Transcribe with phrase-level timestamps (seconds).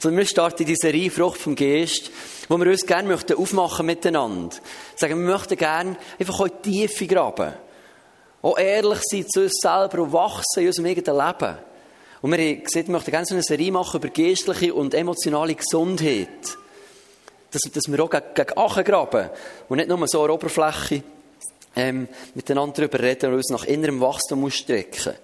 [0.00, 2.10] sondern wir starten diese Serie Frucht vom Geist,
[2.48, 4.56] wo wir uns gerne möchten aufmachen miteinander.
[4.96, 7.52] Sagen, wir möchten gerne einfach die Tiefe graben.
[8.42, 11.58] Auch ehrlich sein zu uns selber und wachsen in unserem eigenen Leben.
[12.22, 16.56] Und wir gesagt, wir möchten gerne so eine Serie machen über geistliche und emotionale Gesundheit.
[17.50, 19.28] Dass, dass wir auch gegen Achen graben
[19.68, 21.02] und nicht nur so eine Oberfläche
[21.76, 25.14] ähm, miteinander darüber reden und uns nach innerem Wachstum ausstrecken.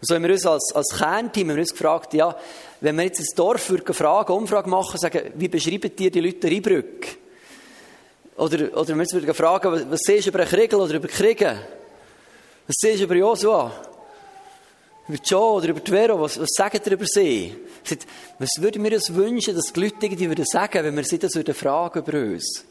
[0.00, 2.36] Und so haben wir uns als, als Kernteam haben wir uns gefragt, ja,
[2.80, 6.46] wenn wir jetzt ins Dorf würden fragen, Umfrage machen, sagen, wie beschreiben dir die Leute
[6.46, 7.06] Rheinbrück?
[8.36, 11.58] Oder, oder wir würden fragen, was, was siehst du über Kriegel oder über Kriegen?
[12.66, 13.72] Was siehst du über Joshua?
[15.08, 16.20] Über Joe oder über Vero?
[16.20, 17.56] Was, was sagen ihr über sie?
[18.38, 21.34] Was würden wir uns wünschen, dass die Leute irgendwie würden sagen, wenn wir sie das
[21.34, 22.64] würden fragen über uns?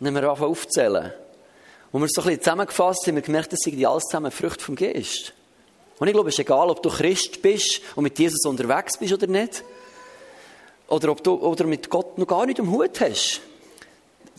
[0.00, 1.12] Dann haben wir anfangen aufzählen.
[1.92, 4.74] Und wir so ein bisschen zusammengefasst haben, wir gemerkt, das sind alles zusammen Früchte vom
[4.74, 5.34] Geist.
[5.98, 9.12] Und ich glaube, es ist egal, ob du Christ bist und mit Jesus unterwegs bist
[9.12, 9.62] oder nicht.
[10.88, 13.40] Oder ob du oder mit Gott noch gar nicht am Hut hast.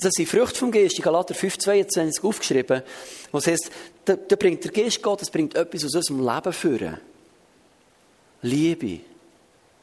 [0.02, 2.82] Das sind Früchte vom Geist, in Galater 5, 22 aufgeschrieben,
[3.32, 3.72] wo es heißt,
[4.06, 7.00] da, da bringt der Geist Gottes bringt etwas aus unserem Leben führen.
[8.42, 9.00] Liebe,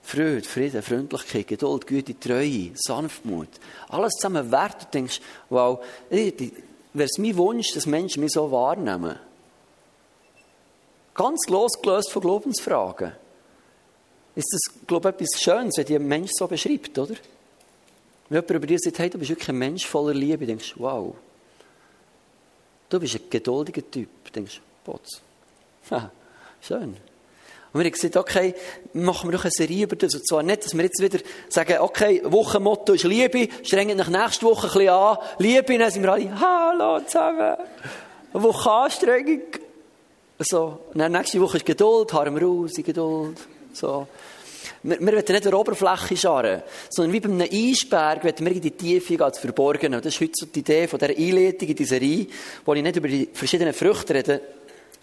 [0.03, 3.49] Freude, Frieden, Freundlichkeit, Geduld, Güte, Treue, Sanftmut.
[3.89, 4.83] Alles zusammen wert.
[4.83, 5.83] Du denkst, wow,
[6.93, 9.19] wäre es mein Wunsch, dass Menschen mich so wahrnehmen.
[11.15, 13.13] Ganz losgelöst von Glaubensfragen.
[14.35, 17.15] Ist das, glaube ich, etwas Schönes, wenn die ein Mensch so beschreibt, oder?
[18.29, 20.81] Wenn jemand über dir sagt, hey, du bist wirklich ein Mensch voller Liebe, denkst du,
[20.81, 21.15] wow.
[22.89, 25.21] Du bist ein geduldiger Typ, denkst du, Potz.
[26.61, 26.97] Schön.
[27.73, 28.55] Und wir haben gesagt, okay,
[28.95, 30.15] machen wir doch eine Serie über das.
[30.15, 34.45] Und zwar nicht, dass wir jetzt wieder sagen, okay, Wochenmotto ist Liebe, strengen nach nächste
[34.47, 35.19] Woche ein bisschen an.
[35.39, 37.57] Liebe, dann sind wir alle, hallo zusammen.
[38.33, 39.43] Eine Woche Anstrengung.
[40.41, 40.81] So.
[40.93, 43.39] Und dann nächste Woche ist Geduld, harren wir raus, Geduld.
[43.73, 44.09] So.
[44.83, 48.61] Wir, wir wollen nicht der Oberfläche scharren, sondern wie bei einem Eisberg wollen wir in
[48.63, 49.95] die Tiefe gehen, zu verborgen.
[49.95, 52.27] Und das ist heute so die Idee von dieser Einleitung in diese Serie,
[52.65, 54.41] wo ich nicht über die verschiedenen Früchte rede,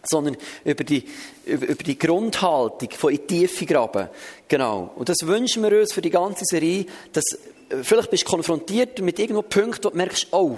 [0.09, 1.03] sondern über die,
[1.45, 4.09] über, über die Grundhaltung von in die Tiefe graben.
[4.47, 4.91] Genau.
[4.95, 7.25] Und das wünschen wir uns für die ganze Serie, dass
[7.81, 10.57] vielleicht bist du konfrontiert mit irgendwo Punkten, wo du merkst, oh,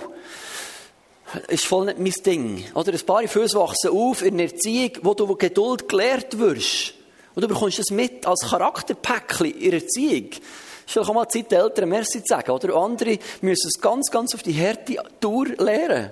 [1.48, 2.66] ist voll nicht mein Ding.
[2.74, 6.94] Oder ein paar Füße wachsen auf in einer Erziehung, wo du Geduld gelehrt wirst.
[7.36, 10.30] Und du bekommst das mit als Charakterpäckchen in der Erziehung.
[10.32, 12.52] Es ist vielleicht auch mal Zeit, den Eltern Merci zu sagen.
[12.52, 16.12] Oder andere müssen es ganz, ganz auf die harte Tour lernen.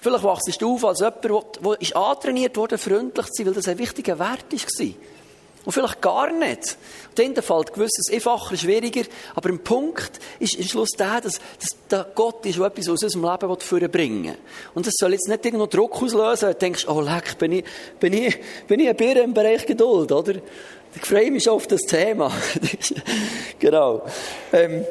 [0.00, 1.24] Vielleicht wachst du auf als jemand,
[1.64, 4.86] der ist antrainiert wurde, freundlich zu sein, weil das ein wichtiger Wert war.
[5.66, 6.78] Und vielleicht gar nicht.
[7.08, 9.02] Und dann fällt gewisses einfacher, schwieriger.
[9.34, 11.40] Aber im Punkt ist im Schluss der, dass,
[11.88, 14.36] dass Gott ist, der etwas aus unserem Leben vorbringen
[14.74, 17.64] Und das soll jetzt nicht irgendwo Druck auslösen, wenn du denkst, oh leck, bin ich,
[17.98, 20.34] bin ich, bin ich ein Bier im Bereich Geduld, oder?
[20.94, 22.30] Ich freue mich schon auf das Thema.
[23.58, 24.02] genau.
[24.52, 24.84] Ähm,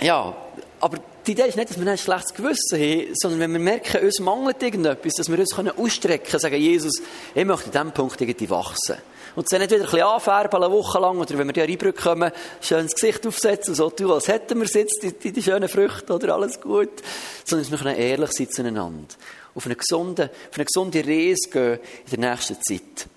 [0.00, 0.36] ja,
[0.78, 4.04] aber die Idee ist nicht, dass wir ein schlechtes Gewissen haben, sondern wenn wir merken,
[4.04, 7.00] uns mangelt irgendetwas, dass wir uns ausstrecken können, sagen, Jesus,
[7.34, 8.96] ich möchte in diesem Punkt irgendwie wachsen.
[9.34, 12.02] Und dann nicht wieder ein bisschen anfärben, eine Woche lang, oder wenn wir die reinbrücken
[12.02, 15.68] kommen, schön das Gesicht aufsetzen so tun, als hätten wir jetzt, die, die, die schönen
[15.68, 17.02] Früchte, oder alles gut.
[17.44, 19.14] Sondern wir können ehrlich sein zueinander.
[19.54, 21.78] Auf eine gesunde, auf eine gesunde Reise gehen
[22.10, 23.08] in der nächsten Zeit.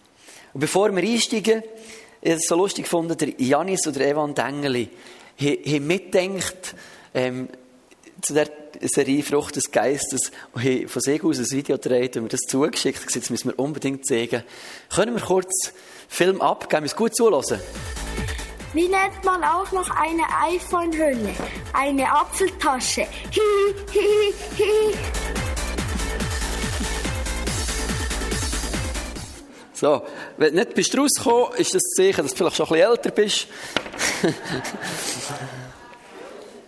[0.54, 1.62] Und bevor wir einsteigen,
[2.22, 4.90] ich habe es so lustig gefunden, der Janis oder Evan Dengeli
[5.40, 6.74] haben mitgedacht,
[7.14, 7.48] ähm,
[8.22, 8.50] zu der
[8.82, 13.16] Serie Frucht des Geistes und von sich aus ein Video gedreht und mir das zugeschickt.
[13.16, 14.44] Das müssen wir unbedingt zeigen.
[14.94, 15.74] Können wir kurz
[16.08, 16.86] Film abgeben?
[16.86, 17.60] Wir gut zulassen.
[18.74, 21.34] Wie nennt man auch noch eine iPhone-Hülle?
[21.74, 23.02] Eine Apfeltasche.
[23.02, 24.98] Hi, hi, hi.
[29.74, 30.02] So,
[30.38, 33.12] wenn du nicht bist rausgekommen, ist das Zeichen, dass du vielleicht schon ein bisschen älter
[33.12, 33.48] bist.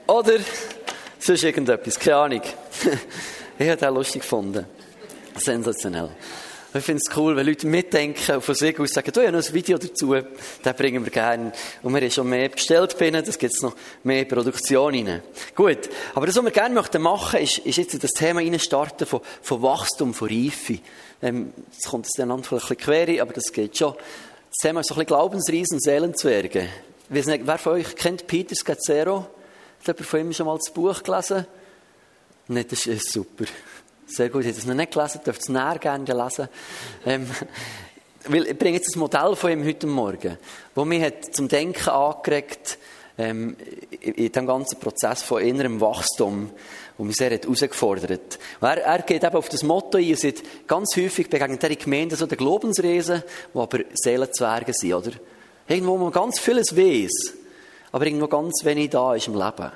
[0.07, 0.39] Oder
[1.29, 2.41] sonst irgendetwas, keine Ahnung.
[3.59, 4.65] ich habe das lustig gefunden.
[5.35, 6.09] Sensationell.
[6.73, 9.43] Ich finde es cool, wenn Leute mitdenken und von sich aus sagen, du, ja noch
[9.43, 10.15] ein Video dazu,
[10.63, 11.51] das bringen wir gerne.
[11.83, 15.21] Und wir haben schon mehr bestellt bei ihnen, das gibt es noch mehr Produktion rein.
[15.55, 15.89] Gut.
[16.15, 19.21] Aber das, was wir gerne möchten machen, ist, ist jetzt in das Thema starten von,
[19.41, 20.79] von Wachstum, von Reife.
[21.21, 23.93] Ähm, das kommt jetzt dann vielleicht ein bisschen quer, aber das geht schon.
[23.93, 26.69] Das Thema ist so ein bisschen Glaubensriesen, Seelenzwerge.
[27.09, 29.27] Wer von euch kennt Peter Scazzero?
[29.79, 31.47] Hat jemand von ihm schon mal das Buch gelesen?
[32.47, 33.45] Nein, das ist super.
[34.05, 34.41] Sehr gut.
[34.41, 36.49] Ich habe es noch nicht gelesen, dürft es näher gerne lesen.
[37.05, 37.29] Ähm,
[38.27, 40.37] weil ich bringe jetzt ein Modell von ihm heute Morgen,
[40.75, 42.77] das mich hat zum Denken angeregt
[43.17, 43.55] ähm,
[44.01, 46.51] in diesem ganzen Prozess von innerem Wachstum,
[46.97, 48.39] wo mich sehr herausgefordert hat.
[48.61, 52.15] Er, er geht eben auf das Motto ein, ihr seid ganz häufig begegnet in Gemeinden
[52.17, 53.23] so der Glaubensriesen,
[53.53, 55.11] die aber Seelenzwerge sind, oder?
[55.67, 57.38] Irgendwo, wo man ganz vieles weiß,
[57.91, 59.71] aber irgendwo ganz wenig da ist im Leben.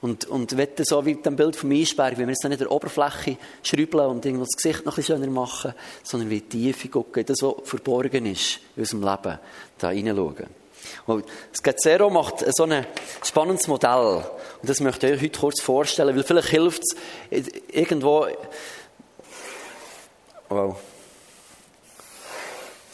[0.00, 2.70] Und, und wenn so wie dem Bild vom Eisberg, wenn wir jetzt nicht in der
[2.70, 5.72] Oberfläche schrübeln und irgendwo das Gesicht noch ein bisschen schöner machen,
[6.02, 9.38] sondern wie tief gucken, das, was verborgen ist in unserem Leben,
[9.78, 10.46] da hineinschauen.
[11.06, 12.86] Und das Gezero macht so ein
[13.22, 14.24] spannendes Modell.
[14.60, 16.82] Und das möchte ich euch heute kurz vorstellen, weil vielleicht hilft
[17.30, 18.26] es irgendwo,
[20.50, 20.76] wow,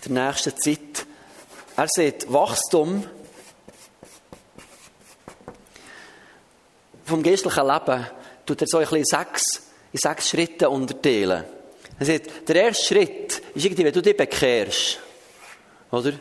[0.04, 1.06] in der nächsten Zeit.
[1.76, 3.04] Er sieht Wachstum
[7.10, 8.06] vom geistlichen Leben,
[8.46, 11.44] tut er so ein sechs, in sechs Schritte unterteilen.
[11.98, 14.98] Er sagt, der erste Schritt ist irgendwie, wenn du dich bekehrst.
[15.90, 16.12] Oder?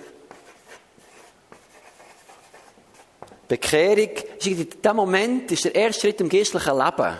[3.47, 7.17] Bekehrung ist in diesem Moment ist der erste Schritt im geistlichen Leben.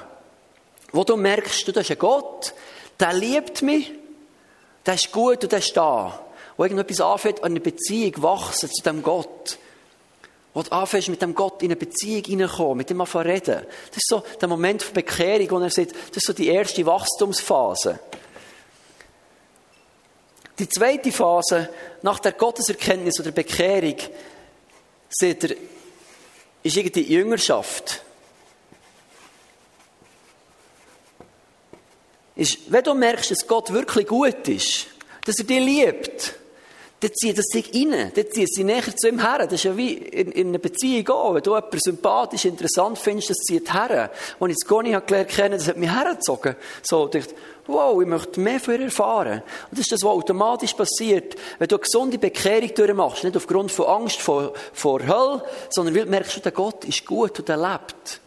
[0.91, 2.53] Wo du merkst, du hast einen Gott,
[2.99, 3.91] der liebt mich,
[4.85, 6.19] der ist gut und der ist da.
[6.55, 9.57] Wo irgendetwas anfängt, an eine Beziehung wachsen zu dem Gott.
[10.53, 13.65] Wo du anfängst, mit dem Gott in eine Beziehung hineinkommen, mit dem anfangen reden.
[13.87, 16.85] Das ist so der Moment von Bekehrung, wo er sagt, das ist so die erste
[16.85, 17.99] Wachstumsphase.
[20.57, 21.69] Die zweite Phase,
[22.01, 23.95] nach der Gotteserkenntnis oder Bekehrung,
[25.09, 25.55] sieht er,
[26.63, 28.03] ist irgendwie Jüngerschaft.
[32.35, 34.87] Ist, wenn du merkst, dass Gott wirklich gut ist,
[35.25, 36.33] dass er dich liebt,
[37.01, 39.39] dann zieht das sich rein, dann zieht sie näher zu ihm her.
[39.45, 41.33] Das ist ja wie in, in einer Beziehung auch.
[41.33, 44.11] Wenn du jemanden sympathisch, interessant findest, das zieht her.
[44.39, 46.55] Als ich das Goni gelernt habe, das hat mich hergezogen.
[46.81, 47.35] So, ich dachte,
[47.67, 49.43] wow, ich möchte mehr von ihr erfahren.
[49.69, 53.23] Und das ist das, was automatisch passiert, wenn du eine gesunde Bekehrung durchmachst.
[53.23, 57.39] Nicht aufgrund von Angst vor, vor Hölle, sondern weil du merkst, der Gott ist gut
[57.39, 58.19] und er lebt.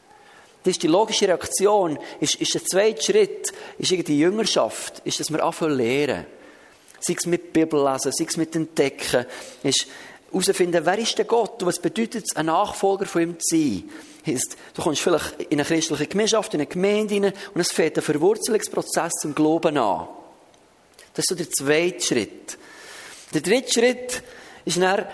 [0.64, 1.98] Das ist die logische Reaktion.
[2.20, 6.24] Ist, ist der zweite Schritt, ist die Jüngerschaft, ist, dass wir anfangen lernen.
[7.04, 9.26] Sei es mit Bibel lesen, sei es mit Entdecken,
[9.64, 9.88] ist
[10.30, 13.90] herausfinden, wer ist der Gott und was bedeutet es, ein Nachfolger von ihm zu sein.
[14.24, 17.96] Heißt, du kommst vielleicht in eine christliche Gemeinschaft, in eine Gemeinde rein und es fängt
[17.98, 20.06] ein Verwurzelungsprozess zum Glauben an.
[21.14, 22.56] Das ist so der zweite Schritt.
[23.34, 24.22] Der dritte Schritt
[24.64, 25.06] ist dann,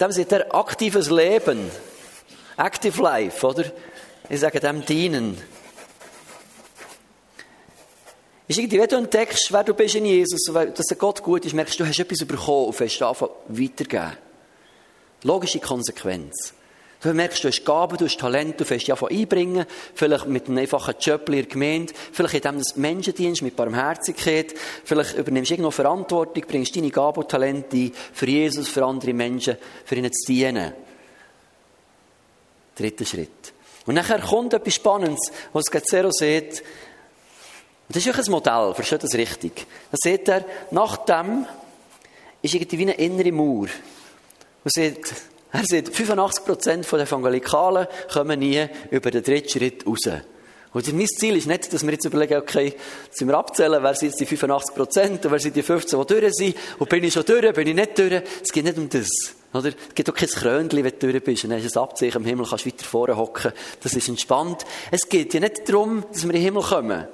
[0.00, 1.70] dem sagt er aktives Leben.
[2.56, 3.64] Active Life, oder?
[4.28, 5.40] Ich sage dem dienen.
[8.48, 11.54] Ist irgendwie, wenn du entdeckst, wer du bist in Jesus, dass der Gott gut ist,
[11.54, 14.16] merkst du, du hast etwas bekommen und fängst anfangen weitergeben.
[15.22, 16.54] Logische Konsequenz.
[17.00, 19.66] Du merkst, du hast Gaben, du hast Talent, du fängst dich einfach einbringen.
[19.94, 21.92] Vielleicht mit einem einfachen Job in der Gemeinde.
[22.10, 24.54] Vielleicht in dem Menschendienst mit Barmherzigkeit.
[24.84, 29.58] Vielleicht übernimmst du irgendwo Verantwortung, bringst deine Gaben und Talente für Jesus, für andere Menschen,
[29.84, 30.72] für ihnen zu dienen.
[32.74, 33.52] Dritter Schritt.
[33.86, 36.64] Und nachher kommt etwas Spannendes, was Gazzero sieht.
[37.88, 39.66] Und das ist auch ein Modell, versteht das richtig?
[39.90, 41.46] Da seht ihr, nach dem
[42.42, 43.68] ist irgendwie wie eine innere Mauer.
[44.64, 45.12] Und seht,
[45.50, 50.06] er sagt, 85% der Evangelikalen kommen nie über den dritten Schritt raus.
[50.74, 52.74] Und mein Ziel ist nicht, dass wir jetzt überlegen, okay,
[53.06, 56.06] jetzt sind wir abzählen, wer sind jetzt die 85% und wer sind die 15, die
[56.06, 58.22] durch sind, und bin ich schon durch, bin ich nicht durch.
[58.42, 59.08] Es geht nicht um das.
[59.54, 59.68] Oder?
[59.68, 62.20] Es gibt auch kein Krönchen, wenn du durch bist, und dann hast du ein Abzeichen
[62.20, 63.52] im Himmel, kannst weiter vorne hocken.
[63.82, 64.66] Das ist entspannt.
[64.90, 67.08] Es geht ja nicht darum, dass wir in den Himmel kommen.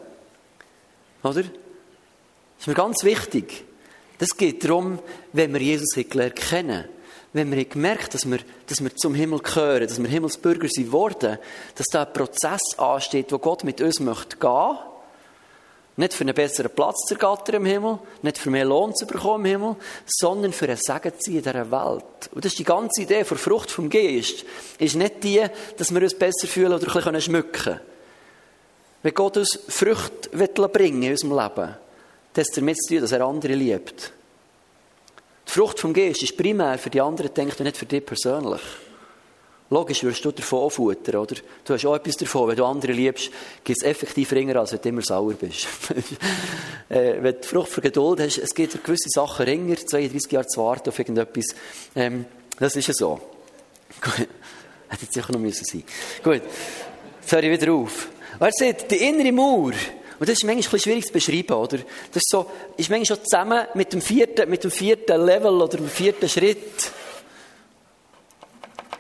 [1.25, 1.43] Oder?
[1.43, 3.65] Das ist mir ganz wichtig.
[4.19, 5.01] Das geht darum,
[5.33, 6.85] wenn wir Jesus gelernt kennen
[7.35, 8.39] wenn wir gemerkt dass wir,
[8.69, 11.39] dass wir zum Himmel gehören, dass wir Himmelsbürger sind worden,
[11.75, 14.79] dass da ein Prozess ansteht, wo Gott mit uns möchte gehen.
[15.97, 19.45] Nicht für einen besseren Platz zu ergattern im Himmel, nicht für mehr Lohn zu bekommen
[19.45, 19.77] im Himmel,
[20.07, 22.31] sondern für ein Segen zu in dieser Welt.
[22.33, 24.45] Und das ist die ganze Idee von Frucht vom Geist.
[24.79, 25.45] Ist nicht die,
[25.77, 27.81] dass wir uns besser fühlen oder ein bisschen schmücken können.
[29.05, 30.31] Wenn Gott uns Früchte
[30.69, 31.77] bringen in unserem Leben,
[32.33, 34.13] das ist damit zu tun, dass er andere liebt.
[35.47, 38.63] Die Frucht vom Geist ist primär für die anderen denkt und nicht für dich persönlich.
[39.69, 41.35] Logisch würdest du davon futtern, oder?
[41.67, 42.49] Du hast auch etwas davon.
[42.49, 43.31] Wenn du andere liebst,
[43.63, 45.67] gibt es effektiv ringer, als wenn du immer sauer bist.
[46.89, 50.47] äh, wenn du die Frucht für Geduld hast, es gibt gewisse Sachen ringer, 32 Jahre
[50.47, 51.55] zu warten auf irgendetwas.
[51.95, 52.25] Ähm,
[52.59, 53.21] das ist ja so.
[54.89, 55.85] Hätte jetzt sicher noch müssen sein.
[56.23, 56.41] Gut.
[57.21, 58.09] Jetzt höre ich wieder auf.
[58.41, 59.73] Er sagt, die innere Mauer,
[60.19, 61.79] und das ist manchmal schwierig zu beschreiben, oder?
[61.79, 65.77] Das ist so, ist manchmal schon zusammen mit dem vierten, mit dem vierten Level oder
[65.77, 66.93] dem vierten Schritt.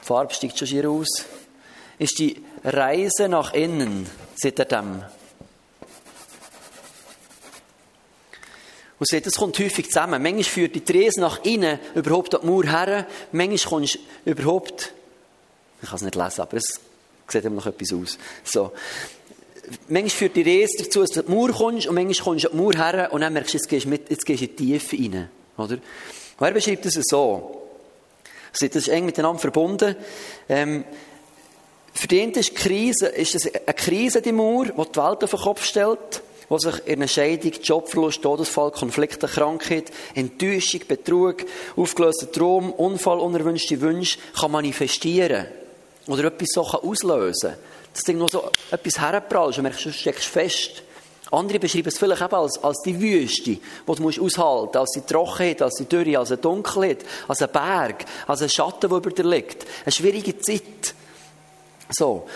[0.02, 1.24] Die Farbe steigt schon hier raus.
[1.98, 5.02] Ist die Reise nach innen, sieht er dem.
[8.98, 10.22] Und seht, das kommt häufig zusammen.
[10.22, 13.06] Manchmal führt die Reise nach innen überhaupt an die Mauer her.
[13.32, 14.92] Manchmal kommst du überhaupt,
[15.82, 16.80] ich kann es nicht lesen, aber es
[17.28, 18.18] sieht immer noch etwas aus.
[18.44, 18.72] So
[19.88, 22.48] manchmal führt die Reise dazu, dass du an die Mauer kommst und manchmal kommst du
[22.48, 24.46] an die Mauer her und dann merkst du, jetzt gehst du, mit, jetzt gehst du
[24.46, 25.28] in die Tiefe rein.
[25.56, 25.78] Oder?
[26.38, 27.62] Und er beschreibt es so.
[28.52, 29.96] Das ist eng miteinander verbunden.
[30.48, 30.84] Ähm,
[31.92, 35.30] für die ist die Krise, ist es eine Krise, die Mauer, die die Welt auf
[35.30, 41.44] den Kopf stellt, die sich in einer Scheidung, Jobverlust, Todesfall, Konflikte, Krankheit, Enttäuschung, Betrug,
[41.76, 45.46] aufgelöster Traum, Unfall, unerwünschte Wünsche kann manifestieren.
[46.06, 47.58] Oder etwas so auslösen kann.
[47.94, 50.82] Das Ding nur so etwas herprallst und merkst, du steckst fest.
[51.30, 54.90] Andere beschreiben es vielleicht eben als, als die Wüste, die du musst aushalten musst, als
[54.90, 58.98] die Trockenheit, als die Dürre, als eine Dunkelheit, als ein Berg, als ein Schatten, der
[58.98, 59.64] über dir liegt.
[59.84, 60.94] Eine schwierige Zeit.
[61.90, 62.26] So.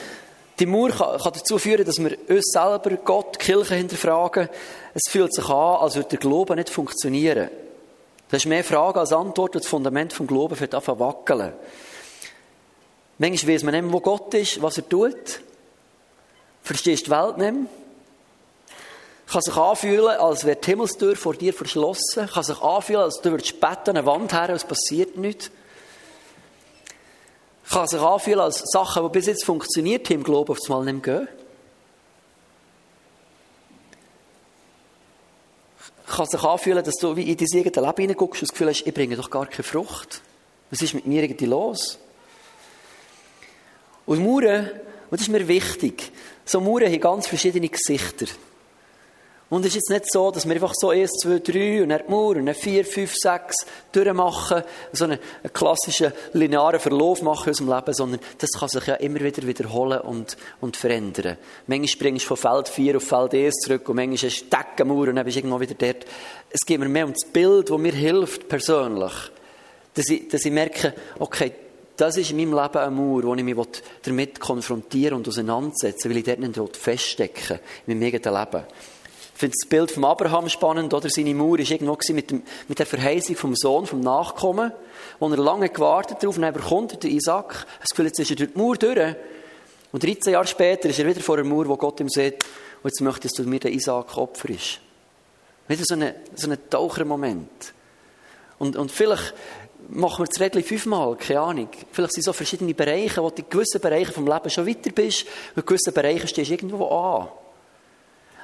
[0.59, 4.49] Die Mauer kann, kann, dazu führen, dass wir uns selber, Gott, die Kirche hinterfragen.
[4.95, 7.51] Es fühlt sich an, als würde der Glaube nicht funktionieren.
[8.31, 11.53] Das ist mehr Frage als Antwort und das Fundament vom Glauben wird anfangen wackeln.
[13.19, 15.41] Manchmal weiß man nicht wo Gott ist, was er tut.
[16.69, 17.67] Verstehst die Welt nicht mehr.
[19.27, 22.27] Kann sich anfühlen, als wäre die Himmelstür vor dir verschlossen.
[22.27, 25.51] Kann sich anfühlen, als du würdest beten, eine Wand her, es passiert nichts.
[27.71, 31.07] Kann sich anfühlen, als Sachen, die bis jetzt funktioniert haben, im Glauben auf einmal nicht
[31.07, 31.29] mehr gehen.
[36.07, 38.87] Kann sich anfühlen, dass du wie in dein eigenes Leben hineinguckst und das Gefühl hast,
[38.87, 40.21] ich bringe doch gar keine Frucht.
[40.71, 41.99] Was ist mit mir irgendwie los?
[44.05, 44.71] Und Mauern,
[45.11, 46.13] das ist mir wichtig,
[46.49, 48.27] so Mauern haben ganz verschiedene Gesichter.
[49.51, 52.03] Und es ist jetzt nicht so, dass wir einfach so 1, 2, 3 und dann
[52.07, 53.57] die Mauer und dann 4, 5, 6
[53.93, 54.63] durchmachen,
[54.93, 58.95] so einen, einen klassischen linearen Verlauf machen in unserem Leben, sondern das kann sich ja
[58.97, 61.39] immer wieder wiederholen und, und verändern.
[61.67, 65.09] Manchmal springst du von Feld 4 auf Feld 1 zurück und manchmal hast du Deckenmauer
[65.09, 66.05] und dann bist du irgendwo wieder dort.
[66.51, 69.13] Es geht mir mehr um das Bild, das mir hilft, persönlich.
[69.95, 71.53] Dass ich, dass ich merke, okay,
[71.99, 73.57] das ist in meinem Leben eine Mauer, wo ich mich
[74.03, 78.65] damit konfrontieren und auseinandersetzen weil ich dort nicht feststecken in meinem eigenen Leben.
[79.35, 81.09] Ich finde das Bild von Abraham spannend, oder?
[81.11, 84.73] Seine Mauer war irgendwo mit, dem, mit der Verheißung vom Sohn, vom Nachkommen,
[85.19, 87.67] wo er lange gewartet darauf, und dann bekommt der Isaac.
[87.81, 89.15] Es Gefühl, jetzt ist er durch die Mauer durch.
[89.91, 92.45] Und 13 Jahre später ist er wieder vor der Mauer, wo Gott ihm sagt,
[92.83, 94.81] und jetzt möchtest du mir den Isaac opferst.
[95.67, 97.75] Wieder so ein so ein Tauchermoment.
[98.59, 99.35] Und, und vielleicht
[99.89, 101.69] machen wir das Rädchen fünfmal, keine Ahnung.
[101.93, 105.27] Vielleicht sind so verschiedene Bereiche, wo du in gewissen Bereichen vom Leben schon weiter bist,
[105.55, 107.29] und in gewissen Bereichen stehst du irgendwo an.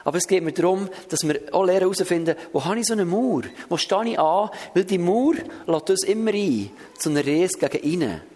[0.05, 3.07] Aber es geht mir darum, dass wir auch lernen herausfinden, wo habe ich so eine
[3.07, 3.43] Mauer?
[3.71, 4.51] Wo stehe ich an?
[4.75, 5.35] Weil die Mauer
[5.67, 8.34] lädt uns immer ein, zu einer Reise gegen innen.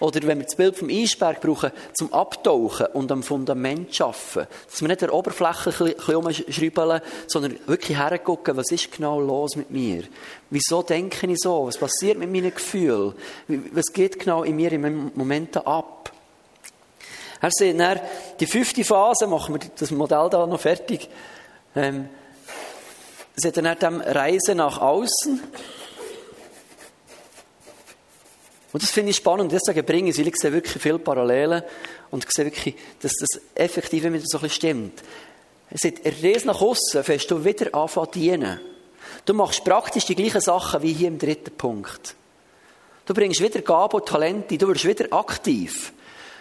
[0.00, 4.46] Oder wenn wir das Bild vom Eisberg brauchen, zum Abtauchen und am Fundament schaffen.
[4.68, 9.56] Dass wir nicht der Oberfläche ein bisschen umschrauben, sondern wirklich hergucken, was ist genau los
[9.56, 10.04] mit mir?
[10.48, 11.66] Wieso denke ich so?
[11.66, 13.12] Was passiert mit meinen Gefühlen?
[13.72, 16.12] Was geht genau in mir im Moment ab?
[17.42, 18.00] Er sagt dann,
[18.38, 21.08] die fünfte Phase, machen wir das Modell da noch fertig,
[21.74, 22.08] ähm,
[23.36, 25.40] sagt er dann Reise nach außen.
[28.72, 31.62] Und das finde ich spannend, deswegen bringe ich es, weil ich sehe wirklich viele Parallelen
[32.10, 35.02] und sehe wirklich, dass das effektiv immer so ein bisschen stimmt.
[35.70, 38.60] Er sagt, Reise nach außen, fängst du wieder anfangen dienen.
[39.24, 42.14] Du machst praktisch die gleichen Sachen wie hier im dritten Punkt.
[43.06, 45.92] Du bringst wieder Gaben und Talente, du wirst wieder aktiv.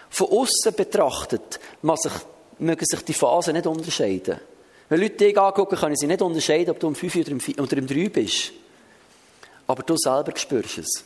[0.10, 4.40] Von außen betrachtet mögen sich die Phasen nicht unterscheiden.
[4.90, 7.60] Wenn Leute dich angucken, können sie nicht unterscheiden, ob du um 5 oder um, 4,
[7.60, 8.52] oder um 3 bist.
[9.68, 11.06] Aber du selber spürst es.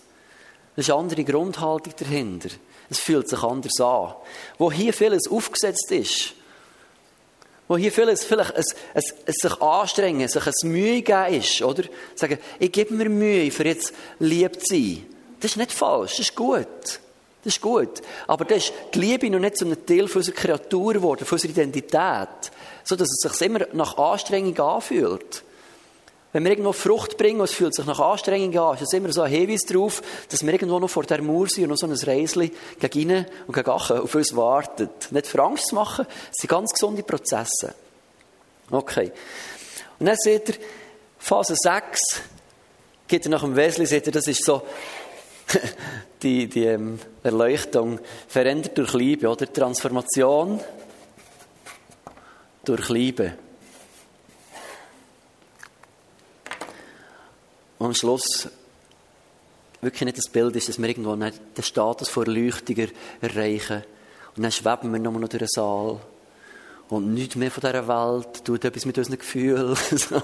[0.75, 2.49] Das ist eine andere Grundhaltung dahinter.
[2.89, 4.13] Es fühlt sich anders an.
[4.57, 6.33] Wo hier vieles aufgesetzt ist,
[7.67, 8.63] wo hier vieles vielleicht ein,
[8.93, 11.83] ein, ein sich anstrengen, sich ein Mühe geben ist, oder?
[12.15, 15.05] Sagen, ich gebe mir Mühe, für jetzt lieb zu sein.
[15.39, 16.99] Das ist nicht falsch, das ist gut.
[17.43, 18.01] Das ist gut.
[18.27, 21.35] Aber das ist die Liebe noch nicht zu einem Teil von unserer Kreatur geworden, von
[21.35, 22.51] unserer Identität.
[22.83, 25.43] So, dass es sich immer nach Anstrengung anfühlt.
[26.33, 29.13] Wenn wir irgendwo Frucht bringen und es fühlt sich nach Anstrengung an, ist es immer
[29.13, 31.85] so ein Hinweis darauf, dass wir irgendwo noch vor der Mauer sind und noch so
[31.85, 35.11] ein Reisli gegen innen und gegen Achen auf uns wartet.
[35.11, 37.75] Nicht für Angst zu machen, es sind ganz gesunde Prozesse.
[38.71, 39.11] Okay.
[39.99, 40.55] Und dann seht ihr,
[41.19, 42.01] Phase 6,
[43.07, 44.63] geht ihr nach dem Wesley, seht ihr, das ist so,
[46.23, 49.51] die, die ähm, Erleuchtung verändert durch Liebe, oder?
[49.51, 50.59] Transformation
[52.65, 53.33] durch Liebe.
[57.83, 58.47] Und am Schluss
[59.81, 62.87] wirklich nicht das Bild ist, dass wir irgendwo den Status vor Erleuchtung
[63.19, 63.83] erreichen.
[64.37, 65.99] Und dann schweben wir nur noch durch den Saal.
[66.93, 69.75] Und nichts mehr von dieser Welt tut etwas mit unseren Gefühlen.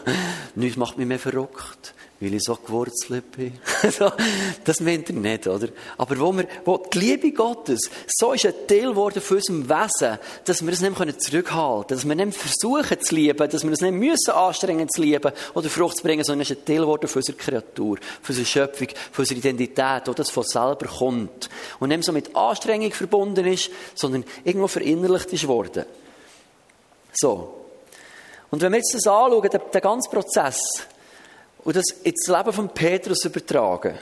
[0.56, 3.54] nichts macht mich mehr verrückt weil ich so gewurzelt bin.
[4.66, 5.70] das meint er nicht, oder?
[5.98, 10.20] Aber wo, wir, wo die Liebe Gottes so ist ein Teil geworden von unserem Wesen,
[10.44, 13.82] dass wir es nicht zurückhalten können, dass wir nicht versuchen zu lieben, dass wir es
[13.82, 17.08] nicht müssen anstrengen zu lieben oder Frucht zu bringen, sondern es ist ein Teil geworden
[17.08, 21.50] von unserer Kreatur, von unserer Schöpfung, von unserer Identität, wo das von selber kommt.
[21.80, 25.86] Und nicht so mit Anstrengung verbunden ist, sondern irgendwo verinnerlicht ist worden.
[27.20, 27.56] So.
[28.50, 30.60] Und wenn wir jetzt das anschauen, den, den ganzen Prozess,
[31.64, 33.96] und das ins Leben von Petrus übertragen.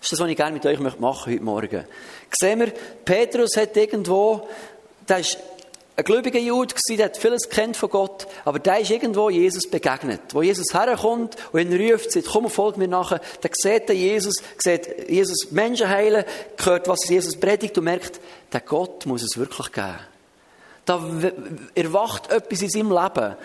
[0.00, 1.84] Ist das, was ich gerne mit euch machen möchte heute Morgen.
[2.38, 2.72] Sehen wir,
[3.04, 4.48] Petrus hat irgendwo,
[5.08, 5.36] der ist
[5.96, 10.20] ein gläubiger Jude der hat vieles kennt von Gott, aber der ist irgendwo Jesus begegnet.
[10.32, 14.36] Wo Jesus herkommt und ihn ruft, sagt, komm, folg mir nachher, dann sieht er Jesus,
[14.56, 16.24] sieht Jesus Menschen heilen,
[16.56, 18.18] hört, was Jesus predigt und merkt,
[18.50, 19.98] der Gott muss es wirklich geben.
[20.84, 21.00] Da
[21.74, 23.36] erwacht etwas in seinem Leben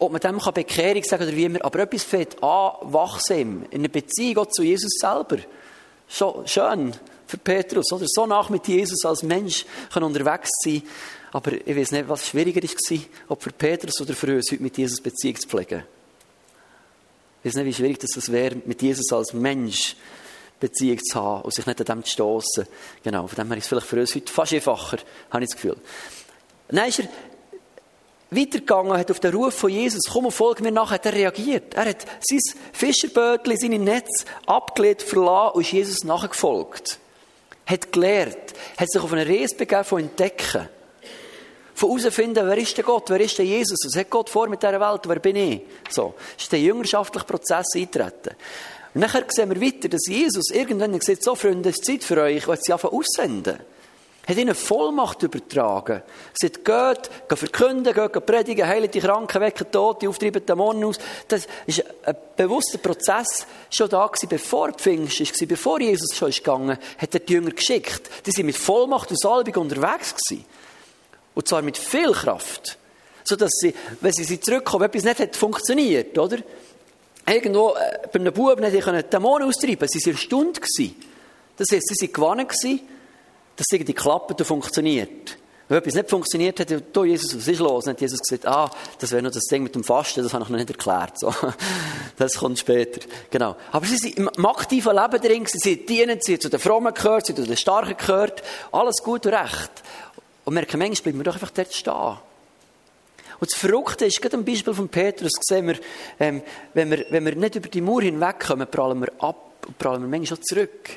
[0.00, 3.80] ob man dem Bekehrung sagen kann oder wie immer, aber etwas fängt an, wachsam, in
[3.80, 5.36] einer Beziehung zu Jesus selber.
[6.08, 6.94] So, schön
[7.26, 8.06] für Petrus, oder?
[8.08, 10.82] So nach mit Jesus als Mensch kann unterwegs sein.
[11.32, 14.76] Aber ich weiß nicht, was schwieriger war, ob für Petrus oder für uns, heute mit
[14.76, 15.84] Jesus Beziehung zu pflegen.
[17.42, 19.96] Ich weiß nicht, wie schwierig das wäre, mit Jesus als Mensch
[20.60, 22.66] Beziehung zu haben und sich nicht an dem zu stoßen.
[23.02, 24.98] Genau, von dem her ist es vielleicht für uns heute fast einfacher,
[25.30, 25.76] habe ich das Gefühl.
[26.68, 27.08] Dann ist er
[28.30, 31.74] weitergegangen, hat auf den Ruf von Jesus, komm und folge mir nach, hat er reagiert.
[31.74, 32.40] Er hat sein
[32.72, 36.98] Fischerbötchen, seine Netz abgelehnt, verlassen und ist Jesus nachgefolgt.
[37.66, 40.68] Hat gelernt, hat sich auf eine Reise begeben von Entdecken.
[41.74, 44.62] Von herausfinden, wer ist der Gott, wer ist der Jesus, was hat Gott vor mit
[44.62, 45.62] dieser Welt, wer bin ich?
[45.88, 48.36] So, ist der jüngerschaftliche Prozess eintreten.
[48.94, 52.20] Und nachher sehen wir weiter, dass Jesus irgendwann gesagt so Freunde, es ist Zeit für
[52.20, 53.58] euch, ich will sie einfach aussenden
[54.30, 56.02] hat ihnen Vollmacht übertragen.
[56.02, 56.02] Er
[56.34, 60.98] sagt, geht, geht verkünden, geht predigen, heilen die Kranken, wecken Tote, auftreiben Dämonen aus.
[61.26, 66.44] Das ist ein bewusster Prozess schon da gewesen, bevor Pfingst war, bevor Jesus schon ist
[66.44, 68.08] gegangen, hat er die Jünger geschickt.
[68.24, 70.44] Die sind mit Vollmacht und Salbung unterwegs gewesen.
[71.34, 72.78] Und zwar mit viel Kraft.
[73.24, 76.38] So dass sie, wenn sie zurückkommen, etwas nicht hat funktioniert, oder?
[77.30, 79.88] Irgendwo, äh, bei einem Buben nicht Dämonen austreiben.
[79.88, 80.96] Sie waren erstaunt gewesen.
[81.56, 82.80] Das heißt, sie waren gewonnen
[83.56, 85.36] dass irgendwie klappt und funktioniert.
[85.68, 87.84] Wenn etwas nicht funktioniert hat, du Jesus, was ist los?
[87.84, 90.42] Dann hat Jesus gesagt, ah, das wäre noch das Ding mit dem Fasten, das habe
[90.42, 91.18] ich noch nicht erklärt.
[91.18, 91.32] So.
[92.16, 93.00] Das kommt später.
[93.30, 93.54] Genau.
[93.70, 96.92] Aber sie sind im aktiven Leben drin, sie sind dienend, sie sind zu den Frommen
[96.92, 98.42] gehört, sie sind zu den Starken gehört.
[98.72, 99.70] Alles gut und recht.
[100.44, 102.16] Und merken, manchmal bleiben wir doch einfach dort stehen.
[103.40, 105.78] Und das Verrückte ist, gerade am Beispiel von Petrus sehen wir,
[106.18, 106.42] ähm,
[106.74, 110.08] wenn wir, wenn wir nicht über die Mauer hinwegkommen, prallen wir ab und prallen wir
[110.08, 110.90] manchmal schon zurück.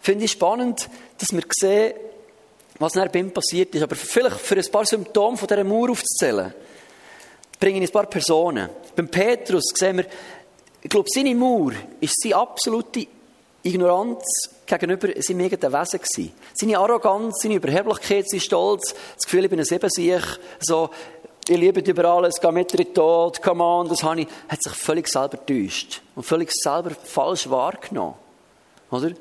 [0.00, 1.94] Finde ich spannend, dass wir sehen,
[2.78, 3.82] was nach bei ihm passiert ist.
[3.82, 6.54] Aber vielleicht für ein paar Symptome von dieser Mauer aufzuzählen,
[7.60, 8.70] ich ein paar Personen.
[8.96, 10.06] Beim Petrus sehen wir,
[10.80, 13.06] ich glaube, seine Mauer ist seine absolute
[13.62, 16.32] Ignoranz gegenüber seinem eigenen Wesen gewesen.
[16.54, 20.24] Seine Arroganz, seine Überheblichkeit, sein Stolz, das Gefühl, ich bin ein Siebensiech,
[20.60, 20.90] so,
[21.48, 24.62] ich liebe über alles, gehe mit in den Tod, come on, das habe ich, hat
[24.62, 28.14] sich völlig selber getäuscht und völlig selber falsch wahrgenommen.
[28.90, 29.12] Oder?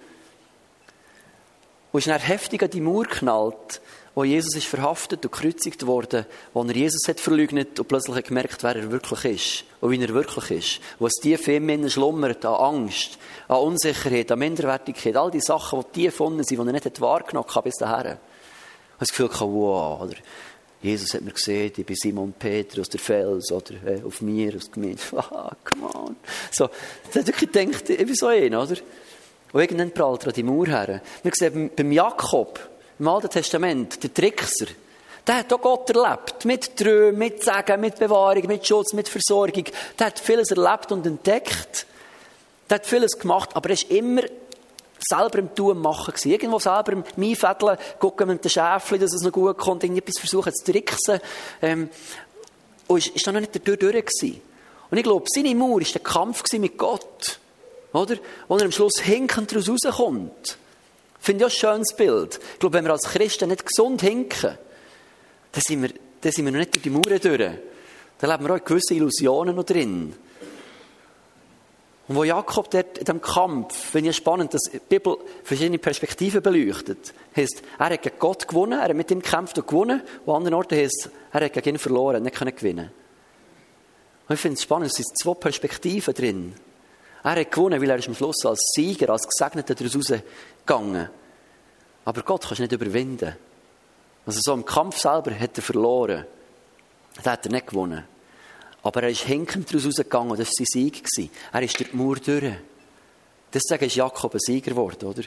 [1.92, 3.82] Und ist dann heftig an die Mauer knallt,
[4.18, 8.26] wo Jesus ist verhaftet und gekreuzigt worden, wo er Jesus hat verleugnet und plötzlich hat
[8.26, 10.80] gemerkt, wer er wirklich ist und wie er wirklich ist.
[10.98, 16.02] Was tief in ihm schlummert, an Angst, an Unsicherheit, an Minderwertigkeit, all die Sachen, die
[16.02, 18.14] tief unten sind, die er nicht hat wahrgenommen hat bis dahin.
[18.14, 18.20] Und
[19.02, 20.16] das Gefühl gehabt, wow, oder
[20.82, 24.72] Jesus hat mir gesehen, ich bin Simon Petrus, der Fels, oder hey, auf mir, aus
[24.72, 25.02] Gemeinde.
[25.16, 26.16] Ah, come on.
[26.52, 26.68] So,
[27.14, 28.78] da hat wirklich gedacht, ich bin so ein, oder?
[29.52, 31.02] Und irgendwann prallt er an die Mauer her.
[31.24, 32.60] Wir sehen beim Jakob,
[33.00, 34.68] im Alten Testament, der Trickser,
[35.28, 36.46] der hat auch Gott erlebt.
[36.46, 39.66] Mit Träumen, mit Segen, mit Bewahrung, mit Schutz, mit Versorgung.
[40.00, 41.86] Der hat vieles erlebt und entdeckt.
[42.70, 44.22] Der hat vieles gemacht, aber er war immer
[45.00, 46.32] selber im Tun machen gewesen.
[46.32, 50.54] Irgendwo selber im Einfädeln, gucken mit den Schäfchen, dass es noch gut kommt, irgendetwas versuchen
[50.54, 51.20] zu tricksen.
[51.62, 51.90] Ähm,
[52.88, 54.42] und ist, ist da noch nicht der Tür durch gewesen.
[54.90, 57.40] Und ich glaube, seine Mauer war der Kampf mit Gott.
[57.94, 58.18] Oder?
[58.48, 60.58] Wo er am Schluss hinkend daraus rauskommt.
[61.20, 62.40] Finde ich auch ein schönes Bild.
[62.54, 64.58] Ich glaube, wenn wir als Christen nicht gesund hinken,
[65.52, 65.90] dann sind wir,
[66.22, 67.52] dann sind wir noch nicht durch die Mauern durch.
[68.20, 70.14] Dann leben wir auch gewisse Illusionen noch drin.
[72.08, 76.42] Und wo Jakob dort in diesem Kampf, finde ich spannend, dass die Bibel verschiedene Perspektiven
[76.42, 77.14] beleuchtet.
[77.36, 80.02] Heißt, er hat gegen Gott gewonnen, er hat mit ihm gekämpft und gewonnen.
[80.26, 82.92] Und an anderen Orten heißt, er hat gegen ihn verloren, nicht gewinnen können.
[84.30, 86.54] Und ich finde es spannend, es sind zwei Perspektiven drin.
[87.28, 91.10] Er hat gewonnen, weil er ist am Schluss als Sieger, als Gesegneter daraus rausgegangen.
[92.06, 93.36] Aber Gott kannst du nicht überwinden.
[94.26, 96.26] Also so im Kampf selber hat er verloren.
[97.16, 98.06] Das hat er nicht gewonnen.
[98.82, 101.04] Aber er ist hinkend daraus rausgegangen und das war sein Sieg.
[101.52, 102.54] Er ist durch die Mauer durch.
[103.54, 105.24] Deswegen ist Jakob ein Sieger geworden, oder?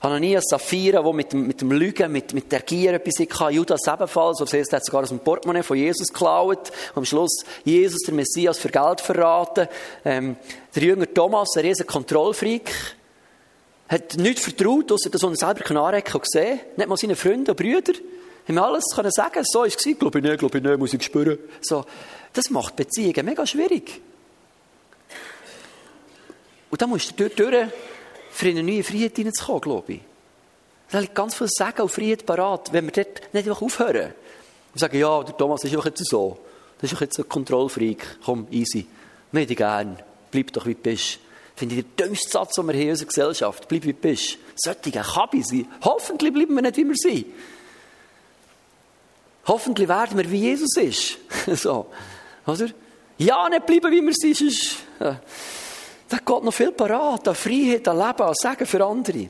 [0.00, 3.86] Hananias, Sapphira, der mit dem, mit dem Lügen, mit, mit der Gier etwas hatte, Judas
[3.86, 8.00] ebenfalls, was heißt, er hat sogar aus dem Portemonnaie von Jesus geklaut, am Schluss Jesus,
[8.06, 9.68] der Messias, für Geld verraten.
[10.04, 10.36] Ähm,
[10.74, 12.70] der Jünger Thomas, ein riesen Kontrollfreak,
[13.90, 16.60] hat nichts vertraut, außer dass er selber anrecken und gesehen.
[16.76, 17.92] Nicht mal seine Freunde und Brüder.
[18.48, 21.02] Haben alles können sagen, so ist es glaube ich nicht, glaube ich nicht, muss ich
[21.02, 21.38] spüren.
[21.60, 21.84] So.
[22.32, 24.00] Das macht Beziehungen mega schwierig.
[26.70, 27.66] Und da musst du durch,
[28.30, 30.00] für in eine neue Freiheit hineinzukommen, glaube ich.
[30.90, 34.12] Da liegt ganz viel Sagen und Freiheit parat, wenn wir dort nicht einfach aufhören.
[34.72, 36.38] Und sagen, ja, der Thomas ist auch jetzt so.
[36.80, 38.18] Das ist auch jetzt ein Kontrollfreak.
[38.24, 38.86] Komm, easy.
[39.32, 39.98] Wir dich gern.
[40.30, 41.18] Bleib doch, wie du bist.
[41.54, 43.68] Finde ich der dümmste Satz, den wir hier in unserer Gesellschaft.
[43.68, 44.38] Bleib, wie du bist.
[44.56, 45.66] Sollte Kabi sein.
[45.82, 47.26] Hoffentlich bleiben wir nicht, wie wir sind.
[49.46, 51.18] Hoffentlich werden wir, wie Jesus ist.
[51.60, 51.86] so.
[52.46, 52.68] Oder?
[53.18, 55.14] Ja, nicht bleiben, wie wir sind, sonst, äh,
[56.10, 59.28] da geht noch viel parat, an Freiheit, an Leben, an Sagen für andere.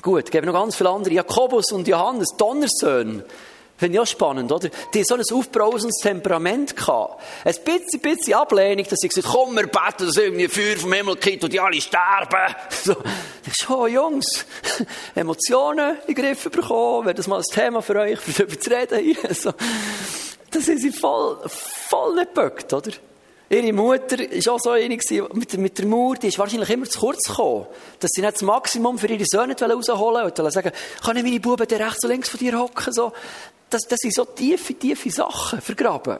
[0.00, 1.14] Gut, geben noch ganz viele andere.
[1.14, 3.24] Jakobus und Johannes, Donnersöhne.
[3.76, 4.68] Finde ich auch spannend, oder?
[4.68, 7.20] Die haben so ein aufbrausendes Temperament gehabt.
[7.44, 11.16] Ein bisschen, bisschen Ablehnung, dass sie gesagt komm, wir beten, dass irgendwie Feuer vom Himmel
[11.16, 12.54] kommt und die alle sterben.
[12.84, 12.94] So.
[13.46, 14.46] Ich so, oh, Jungs,
[15.16, 18.98] Emotionen in den Griff bekommen, wäre das mal ein Thema für euch, darüber zu reden
[19.00, 19.16] hier.
[19.34, 19.52] So.
[20.52, 22.92] Das sind sie voll, voll nicht geböckt, oder?
[23.54, 24.98] Ihre Mutter war auch so eine
[25.32, 27.66] mit, mit der Mauer, die ist wahrscheinlich immer zu kurz gekommen.
[28.00, 30.44] Dass sie nicht das Maximum für ihre Söhne rausholen wollten.
[30.44, 32.92] Und sagen, kann ich meine Buben der rechts und links von dir hocken?
[32.92, 33.12] So.
[33.70, 36.18] Das, das sind so tiefe, tiefe Sachen vergraben.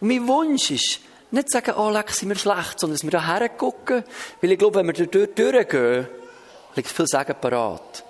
[0.00, 3.10] Und mein Wunsch ist, nicht zu sagen, oh, leck, sind wir schlecht, sondern dass wir
[3.10, 4.04] da hergucken.
[4.40, 6.08] Weil ich glaube, wenn wir dort durchgehen,
[6.74, 8.04] liegt viel Sagen parat.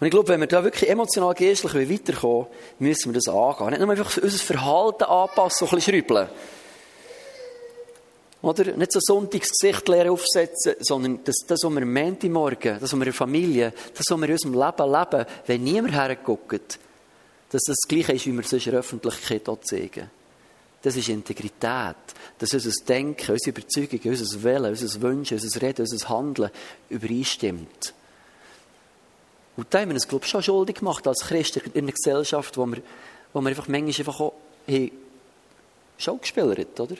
[0.00, 2.46] Und ich glaube, wenn wir da wirklich emotional geistlich weiterkommen
[2.78, 3.70] müssen wir das angehen.
[3.70, 6.28] Nicht nur einfach unser Verhalten anpassen, so ein bisschen schrübeln.
[8.40, 8.76] Oder?
[8.76, 13.04] Nicht so Sonntagsgesicht aufsetzen, sondern das, das, was wir am Montagmorgen, das, was wir in
[13.04, 16.78] der Familie, das, was wir in unserem Leben leben, wenn niemand herguckt,
[17.50, 20.10] dass das das Gleiche ist, wie wir es in der Öffentlichkeit auch zeigen.
[20.80, 21.96] Das ist Integrität.
[22.38, 26.50] Das ist unser Denken, unsere Überzeugung, unser Willen, unser Wünschen, unser Reden, unser Handeln
[26.88, 27.94] übereinstimmt.
[29.58, 32.56] Und da haben wir uns, glaube ich, schon schuldig gemacht als Christen in einer Gesellschaft,
[32.56, 32.80] wo wir,
[33.32, 34.34] wo wir einfach manchmal einfach auch
[34.68, 34.92] hey,
[35.96, 36.94] Show oder?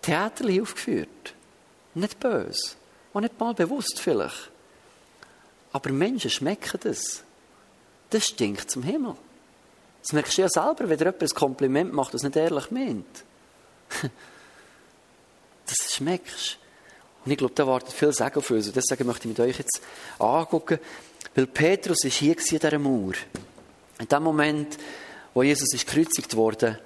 [0.00, 1.34] Theater aufgeführt.
[1.92, 2.76] Nicht böse.
[3.12, 4.50] Und nicht mal bewusst vielleicht.
[5.70, 7.22] Aber Menschen schmecken das.
[8.08, 9.16] Das stinkt zum Himmel.
[10.00, 13.04] Das merkst du ja selber, wenn dir jemand ein Kompliment macht, das nicht ehrlich meint.
[15.66, 16.58] Das schmeckst
[17.24, 18.66] und ich glaube, da wartet viel Segen auf uns.
[18.66, 19.80] Und deswegen möchte ich mit euch jetzt
[20.18, 20.78] angucken,
[21.34, 23.14] weil Petrus ist hier in dieser Mauer.
[23.98, 24.76] In dem Moment,
[25.32, 26.78] wo Jesus ist gekreuzigt wurde,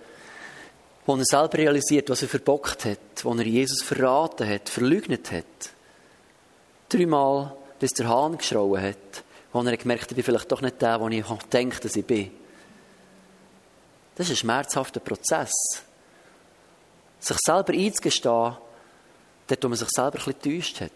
[1.06, 5.44] wo er selber realisiert, was er verbockt hat, wo er Jesus verraten hat, verleugnet hat.
[6.88, 10.80] Dreimal, bis der Hahn geschrauen hat, wo er gemerkt hat, ich bin vielleicht doch nicht
[10.80, 12.30] der, der ich denke, dass ich bin.
[14.14, 15.52] Das ist ein schmerzhafter Prozess.
[17.20, 18.56] Sich selber einzugestehen,
[19.48, 20.90] dort, wo man sich selber ein getäuscht hat.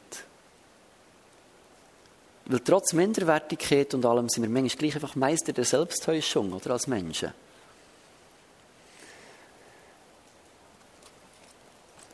[2.46, 6.86] Weil trotz Minderwertigkeit und allem sind wir manchmal gleich einfach Meister der Selbsttäuschung, oder als
[6.86, 7.32] Menschen.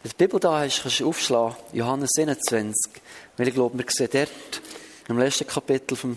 [0.03, 3.03] Wenn die Bibel da ist, kannst du aufschlagen, Johannes 21,
[3.37, 4.62] weil ich glaube, wir sehen dort
[5.09, 6.16] im letzten Kapitel vom,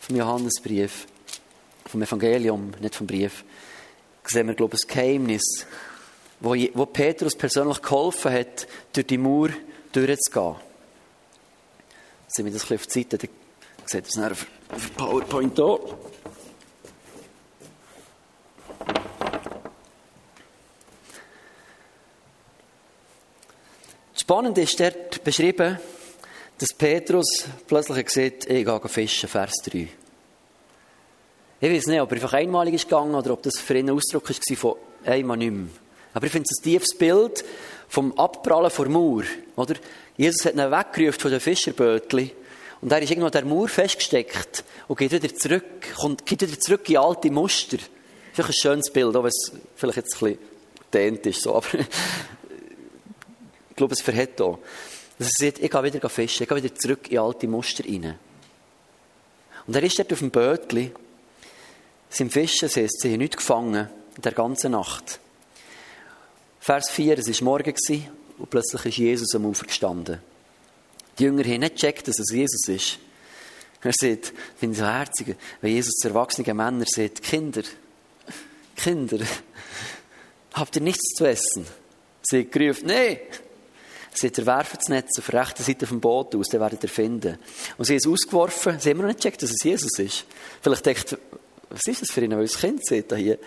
[0.00, 1.06] vom Johannesbrief,
[1.86, 3.44] vom Evangelium, nicht vom Brief,
[4.24, 5.66] sehen wir, glaube ich, ein Geheimnis,
[6.40, 9.50] wo, wo Petrus persönlich geholfen hat, durch die Mauer
[9.92, 10.56] durchzugehen.
[12.24, 13.30] Jetzt sind wir das ein bisschen auf die Seite, dann
[13.86, 15.80] sieht das auf, auf PowerPoint hier.
[24.14, 25.78] Spannend ist dort beschrieben,
[26.58, 29.88] dass Petrus plötzlich sieht, ich gehe fischen, Vers 3.
[31.60, 33.96] Ich weiß nicht, ob er einfach einmalig ist gegangen oder ob das für ihn ein
[33.96, 35.68] Ausdruck war von einmal nicht mehr.
[36.16, 37.44] Aber ich finde es ein tiefes Bild
[37.88, 39.24] vom Abprallen vor Mauer,
[39.54, 39.74] oder?
[40.16, 42.30] Jesus hat ihn weggerufen von den Fischerbötchen.
[42.80, 46.58] Und er ist irgendwo an der Mauer festgesteckt und geht wieder zurück, kommt, geht wieder
[46.58, 47.76] zurück in alte Muster.
[48.32, 50.38] Vielleicht ein schönes Bild, auch wenn es vielleicht jetzt ein bisschen
[50.90, 51.86] dehnt ist, so, aber ich
[53.76, 54.58] glaube, es verhält auch.
[55.18, 58.18] Dass er sagt, ich gehe wieder fischen, ich gehe wieder zurück in alte Muster rein.
[59.66, 60.92] Und er ist dort auf dem Bötchen,
[62.08, 65.20] sind Fischen, sie haben nichts gefangen, in der ganzen Nacht.
[66.66, 67.74] Vers 4, es war morgen
[68.38, 70.18] und plötzlich ist Jesus am Ufer gestanden.
[71.16, 72.98] Die Jünger haben nicht gecheckt, dass es Jesus ist.
[73.82, 77.62] Er sagt, ich so herzig, wenn Jesus zu erwachsenen Männern sagt, Kinder,
[78.74, 79.18] Kinder,
[80.54, 81.68] habt ihr nichts zu essen?
[82.22, 83.20] Sie gerufen, nein.
[84.12, 86.88] Sie hat werfen das Netz auf der rechten Seite vom Boot aus, dann werdet ihr
[86.88, 87.38] finden.
[87.78, 90.24] Und sie haben es ausgeworfen, sie haben noch nicht gecheckt, dass es Jesus ist.
[90.60, 91.16] Vielleicht denkt,
[91.70, 93.38] was ist das für ein neues Kind, seht ihr hier?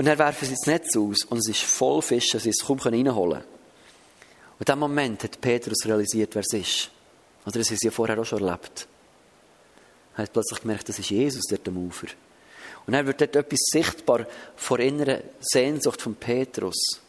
[0.00, 2.78] Und dann werfen sie das Netz aus und es ist voll Fische, sie es kaum
[2.78, 3.44] reinholen können.
[4.58, 6.90] Und in dem Moment hat Petrus realisiert, wer es ist.
[7.44, 8.88] Oder das haben sie ja vorher auch schon erlebt.
[10.16, 12.06] Er hat plötzlich gemerkt, das ist Jesus dort am Ufer.
[12.86, 17.02] Und dann wird dort etwas sichtbar vor innerer Sehnsucht von Petrus,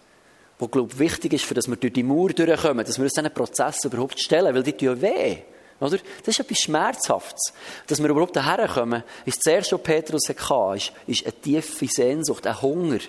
[0.60, 3.14] wo, glaube ich, wichtig ist, für dass wir durch die Mauer durchkommen, dass wir uns
[3.14, 5.38] diesen Prozess überhaupt stellen, weil die tun weh.
[5.82, 5.98] Oder?
[6.24, 7.54] Das ist etwas Schmerzhaftes.
[7.88, 11.88] Dass wir überhaupt daher kommen, ist das erste, was Petrus hatte, ist, ist eine tiefe
[11.88, 13.00] Sehnsucht, ein Hunger.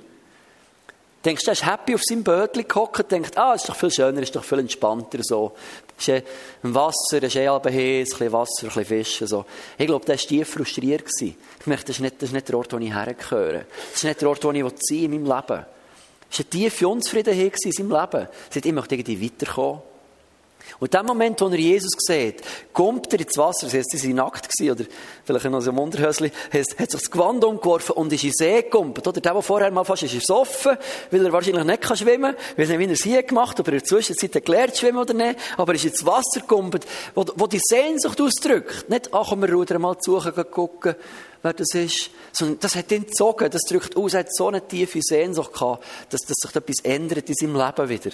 [1.25, 4.23] Denkst du, er ist happy auf seinem Bötchen gehockt, denkt, ah, ist doch viel schöner,
[4.23, 5.53] ist doch viel entspannter, so.
[5.97, 6.23] Ist eh
[6.65, 9.45] im Wasser, ist eh halb heiß, ein bisschen Wasser, ein bisschen Fischen, so.
[9.79, 11.37] Ich glaube, der war tief frustriert gewesen.
[11.61, 13.67] Ich merke, das ist nicht, das ist nicht der Ort, wo ich hergehöre.
[13.91, 15.67] Das ist nicht der Ort, wo ich sein in meinem Leben.
[16.29, 18.23] Es war eine tiefe Unzufriedenheit in seinem Leben.
[18.23, 19.83] Er sagt, ich möchte irgendwie weiterkommen.
[20.79, 24.09] Und in dem Moment, wo er Jesus sieht, kommt er ins Wasser, das heisst, sie
[24.09, 24.91] waren nackt gewesen, oder
[25.25, 28.63] vielleicht noch so ein Unterhösli, hat sich das Gewand umgeworfen und ist in den See
[28.63, 28.95] gekommen.
[28.97, 30.77] Oder der, der vorher mal fast ist, ist offen,
[31.11, 32.45] weil er wahrscheinlich nicht kann schwimmen kann.
[32.53, 34.77] Ich weiß nicht, wie er es hier gemacht hat, ob er in der Zwischenzeit gelernt
[34.77, 35.39] schwimmen oder nicht.
[35.57, 36.79] Aber er ist ins Wasser gekommen,
[37.15, 38.89] wo, wo die Sehnsucht ausdrückt.
[38.89, 40.21] Nicht, ach, komm, wir rudern mal zu,
[40.51, 40.95] gucken,
[41.43, 42.11] wer das ist.
[42.33, 45.85] Sondern das hat ihn gezogen, das drückt aus, er hat so eine tiefe Sehnsucht gehabt,
[46.11, 48.11] dass, dass sich etwas ändert in seinem Leben wieder.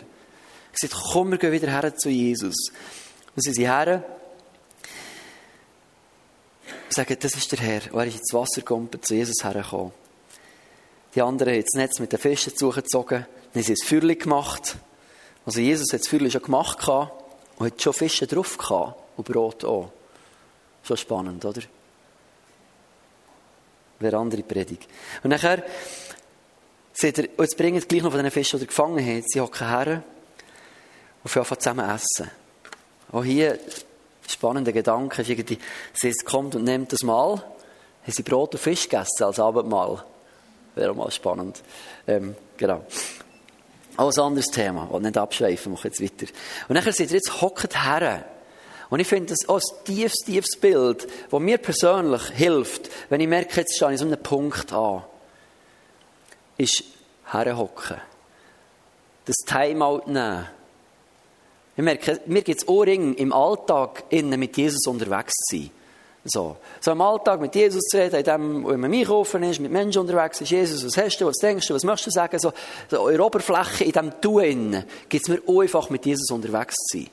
[0.81, 2.55] Er sagt, komm, wir gehen wieder her zu Jesus.
[3.35, 4.05] Und sie sind her
[6.85, 7.93] und sagen, das ist der Herr.
[7.93, 9.93] Und er ist ins Wasser gekommen, zu Jesus hergekommen.
[11.15, 14.77] Die anderen haben das Netz mit den Fischen zugezogen, dann haben sie ein Feuerchen gemacht.
[15.45, 16.89] Also Jesus hat das Feuerchen schon gemacht
[17.57, 19.91] und hat schon Fische drauf gehabt und Brot auch.
[20.85, 21.63] Schon spannend, oder?
[23.99, 24.89] Wäre andere Predigt.
[25.25, 25.65] Und nachher,
[26.93, 29.69] seht ihr, jetzt bringen gleich noch von diesen Fischen, die er gefangen hat, sie hocken
[29.69, 30.05] her
[31.37, 32.31] und für zusammen essen.
[33.13, 33.59] Auch hier
[34.27, 35.59] spannender Gedanke ist irgendwie,
[35.93, 40.03] sie kommt und nimmt das Mal, haben sie Brot und Fisch gegessen als Abendmahl.
[40.75, 41.63] Wäre auch mal spannend.
[42.07, 42.85] Ähm, genau.
[43.97, 46.33] Auch ein anderes Thema, und nicht abschweifen, mache jetzt weiter.
[46.69, 48.25] Und nachher seht ihr jetzt hockt her.
[48.91, 53.29] Und ich finde das auch ein tiefes, tiefes Bild, das mir persönlich hilft, wenn ich
[53.29, 55.03] merke, jetzt stehe ich so einen Punkt an,
[56.57, 56.85] ist
[57.27, 58.01] herhocken.
[59.27, 60.47] Das Timeout nehmen
[61.79, 65.71] ich merke, mir gibt es Ohrringe im Alltag innen mit Jesus unterwegs zu sein.
[66.25, 66.57] So.
[66.81, 70.01] so im Alltag mit Jesus zu reden, in dem, wo man einkaufen ist, mit Menschen
[70.01, 70.51] unterwegs ist.
[70.51, 72.37] Jesus, was hast du, was denkst du, was möchtest du sagen?
[72.41, 72.53] So,
[72.91, 76.75] so in der Oberfläche, in dem Tun gibt es mir auch einfach mit Jesus unterwegs
[76.75, 77.11] zu sein.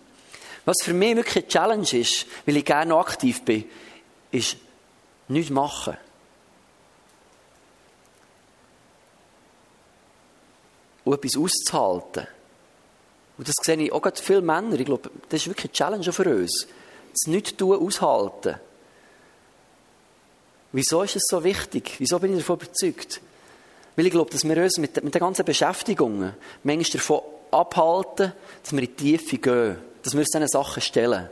[0.66, 3.66] Was für mich wirklich eine Challenge ist, weil ich gerne aktiv bin,
[4.32, 4.58] ist
[5.28, 5.96] nichts machen.
[11.04, 12.28] Und etwas auszuhalten.
[13.38, 14.80] Und das sehe ich auch gerade viele Männer.
[14.80, 16.68] Ich glaube, das ist wirklich eine Challenge für uns.
[17.12, 18.56] Das Nicht-Tun aushalten.
[20.72, 21.96] Wieso ist es so wichtig?
[22.00, 23.22] Wieso bin ich davon überzeugt?
[23.96, 27.22] Weil ich glaube, dass wir uns mit, mit den ganzen Beschäftigungen manchmal davon
[27.52, 29.78] abhalten, dass wir in die Tiefe gehen.
[30.04, 31.30] Dass wir uns diesen Sachen stellen.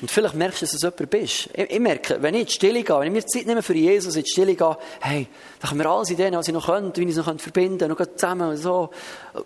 [0.00, 1.48] Und vielleicht merkst du, dass du jemand bist.
[1.52, 3.74] Ich, ich, merke, wenn ich in die Stille gehe, wenn ich mir Zeit nehme für
[3.74, 5.26] Jesus, in die Stille gehe, hey,
[5.60, 8.04] dann können wir alles dem, was ich noch könnte, wie ich es noch verbinden könnte,
[8.04, 8.90] noch zusammen und so.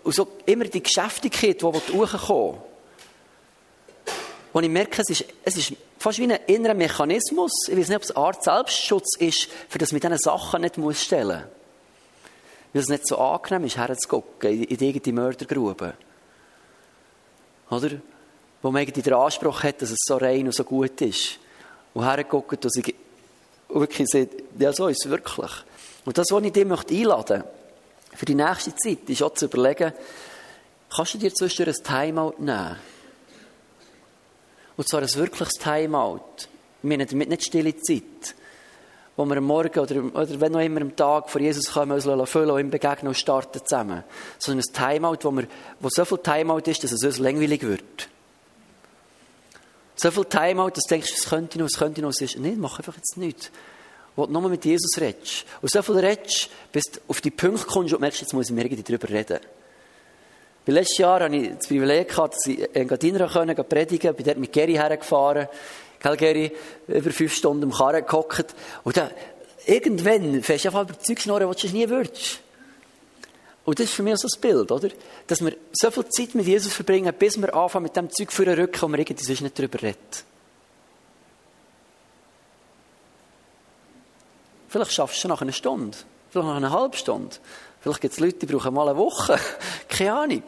[0.03, 2.59] Und so immer die Geschäftigkeit, die hochkommt.
[4.53, 7.67] Und ich merke, es ist, es ist fast wie ein innerer Mechanismus.
[7.67, 10.77] Ich weiß nicht, ob es eine Art Selbstschutz ist, für das mit diesen Sachen nicht
[10.77, 12.73] muss stellen muss.
[12.73, 15.95] Weil es nicht so angenehm ist, herzugucken in die eigene Mördergrube.
[17.71, 17.89] Oder?
[18.63, 21.37] Wo man irgendwie den Anspruch hat, dass es so rein und so gut ist.
[21.93, 22.95] Und herguckt und sich
[23.69, 25.51] wirklich sagt, ja, so ist es wirklich.
[26.05, 27.43] Und das, was ich dir möchte einladen
[28.15, 29.91] für die nächste Zeit, ist auch zu überlegen,
[30.95, 32.77] kannst du dir zwischendurch ein Timeout nehmen?
[34.77, 36.47] Und zwar ein wirkliches Timeout.
[36.81, 38.33] Ich meine damit nicht stille Zeit,
[39.17, 42.29] wo wir am Morgen oder, oder wenn noch immer am Tag vor Jesus kommen, uns
[42.29, 44.03] füllen und ihm begegnen und starten zusammen.
[44.39, 45.47] Sondern ein Timeout, wo, wir,
[45.81, 48.09] wo so viel Timeout ist, dass es uns langweilig wird.
[50.03, 52.77] So viel Timeout, dass du denkst, was könnte noch, was könnte noch, ist, nein, mach
[52.77, 53.49] einfach jetzt nichts.
[54.17, 55.45] Wo du nur mit Jesus redest.
[55.61, 58.51] Und so viel redest, bis du auf die Punkte kommst und merkst, jetzt muss ich
[58.53, 59.39] mir irgendwie darüber reden.
[60.65, 64.25] Weil letztes Jahr hatte ich das Privileg gehabt, dass ich in Gadinra können, predigen bin
[64.25, 65.47] dort mit Gary hergefahren.
[66.01, 66.51] Gell, Gary?
[66.89, 68.53] Über fünf Stunden im Karren gehockt.
[68.83, 69.09] Und dann,
[69.65, 72.42] irgendwann fährst du einfach überzeugt schnorren, was du nie würdest.
[73.65, 74.89] Und das ist für mich so ein Bild, oder?
[75.27, 78.45] Dass wir so viel Zeit mit Jesus verbringen, bis wir anfangen mit dem Zeug für
[78.45, 79.97] den Rücken, wo wir irgendwie sonst nicht darüber reden.
[84.67, 85.97] Vielleicht schaffst du nach einer Stunde.
[86.29, 87.35] Vielleicht nach einer halben Stunde.
[87.79, 89.37] Vielleicht gibt es Leute, die brauchen mal eine Woche.
[89.87, 90.43] Keine Ahnung.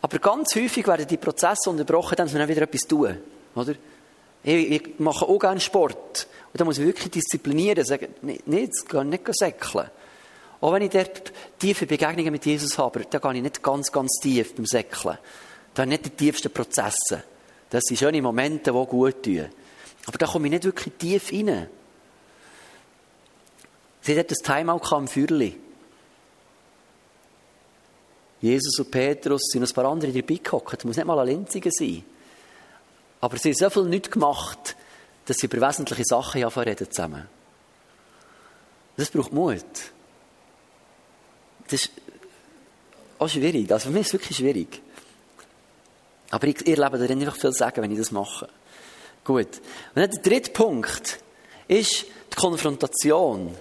[0.00, 3.18] Aber ganz häufig werden die Prozesse unterbrochen, dann müssen wir dann wieder etwas tun.
[3.54, 3.74] Oder?
[4.42, 6.26] Ich, ich mache auch gerne Sport.
[6.52, 9.90] Und da muss ich wirklich disziplinieren, sagen, nicht, nicht, nicht säckeln.
[10.64, 14.18] Auch wenn ich dort tiefe Begegnungen mit Jesus habe, da gehe ich nicht ganz, ganz
[14.18, 15.18] tief beim Säckeln.
[15.74, 17.22] Da habe ich nicht die tiefsten Prozesse.
[17.68, 19.50] Das sind schöne Momente, die gut tun.
[20.06, 21.68] Aber da komme ich nicht wirklich tief rein.
[24.00, 25.54] Sie hat das Timeout am Feuerli.
[28.40, 30.78] Jesus und Petrus sind ein paar andere dabei gehockt.
[30.78, 32.02] Das muss nicht mal ein Linziger sein.
[33.20, 34.76] Aber sie haben so viel nichts gemacht,
[35.26, 37.28] dass sie über wesentliche Sachen reden zusammen.
[38.96, 39.92] Das braucht Mut.
[41.68, 41.90] Das ist
[43.18, 43.70] auch schwierig.
[43.70, 44.80] Also für mich ist es wirklich schwierig.
[46.30, 48.48] Aber ich, ihr lebt darin einfach viel sagen, wenn ich das mache.
[49.24, 49.46] Gut.
[49.46, 51.20] Und dann der dritte Punkt
[51.68, 53.54] ist die Konfrontation.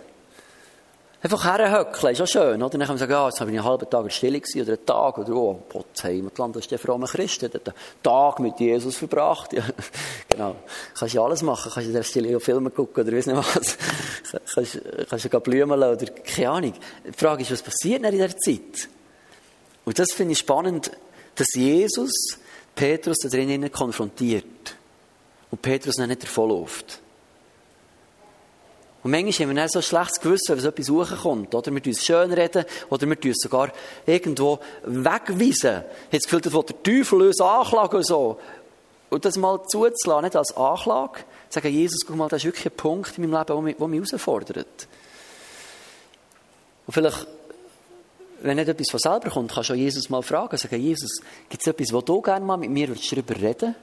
[1.23, 2.69] Einfach herhöckeln, ist auch schön, oder?
[2.69, 4.73] Dann kann man sagen, ja, jetzt habe ich einen halben Tag in Stille gewesen, oder
[4.73, 8.59] einen Tag, oder, oh, Potzheimatland, das ist der fromme Christ, der hat einen Tag mit
[8.59, 9.63] Jesus verbracht, ja.
[10.29, 10.57] genau.
[10.93, 13.77] Kannst ja alles machen, kannst in der Stille Filme gucken, oder weiss nicht was.
[14.53, 16.73] kannst, kannst ja Blumen lassen, oder keine Ahnung.
[17.07, 18.89] Die Frage ist, was passiert in dieser Zeit?
[19.85, 20.91] Und das finde ich spannend,
[21.35, 22.37] dass Jesus
[22.75, 24.75] Petrus da drinnen konfrontiert.
[25.51, 26.99] Und Petrus noch nicht davonläuft.
[29.03, 31.53] Und manchmal haben wir dann so ein schlechtes Gewissen, wenn so etwas hochkommt.
[31.53, 33.71] Oder wir uns schön reden, oder wir uns sogar
[34.05, 35.75] irgendwo wegweisen.
[35.75, 38.39] Habe das Gefühl, das will der Teufel uns anklagen und so.
[39.09, 41.19] Und das mal zuzulassen, nicht als Anklage.
[41.49, 44.09] Sagen, Jesus, guck mal, das ist wirklich ein Punkt in meinem Leben, der mich, mich
[44.11, 44.87] herausfordert.
[46.87, 47.27] Und vielleicht,
[48.41, 50.57] wenn nicht etwas von selber kommt, kannst du Jesus mal fragen.
[50.57, 53.75] Sagen, Jesus, gibt es etwas, wo du gerne mal mit mir darüber reden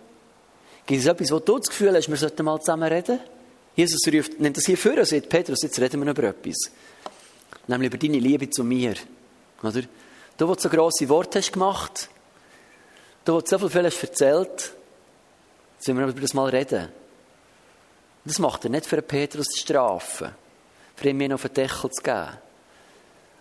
[0.86, 3.20] Gibt es etwas, wo du das Gefühl hast, wir sollten mal zusammen reden?
[3.80, 6.70] Jesus ruft, nimmt das hier vor und sagt, Petrus, jetzt reden wir über etwas.
[7.66, 8.92] Nämlich über deine Liebe zu mir.
[9.62, 9.82] Oder?
[10.36, 12.10] Du, der so grosse Worte hast gemacht,
[13.24, 14.74] du, der so viel hast erzählt,
[15.78, 16.88] sollen wir über das mal reden.
[18.26, 20.28] Das macht er nicht für Petrus zu strafen,
[20.94, 22.36] für ihn mir auf den Deckel zu geben.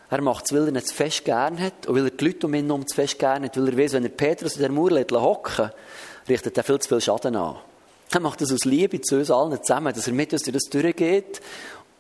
[0.10, 2.48] Er macht es, weil er ihn zu fest gern hat und weil er die Leute
[2.48, 4.72] um ihn herum zu fest gern hat, weil er weiß, wenn er Petrus in der
[4.72, 5.70] Mauer hocken
[6.30, 7.58] richtet er viel zu viel Schaden an.
[8.12, 10.70] Er macht das aus Liebe zu uns allen zusammen, dass er mit uns durch das
[10.70, 11.42] durchgeht,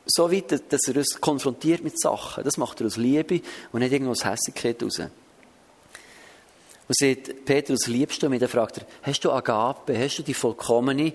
[0.07, 2.43] so weit, dass er uns konfrontiert mit Sachen.
[2.43, 3.41] Das macht er aus Liebe
[3.71, 4.99] und nicht irgendwo aus Hässigkeit raus.
[4.99, 8.39] Und sagt, Petrus, liebst du mich?
[8.39, 11.13] Dann fragt er, hast du Agape, hast du die vollkommene,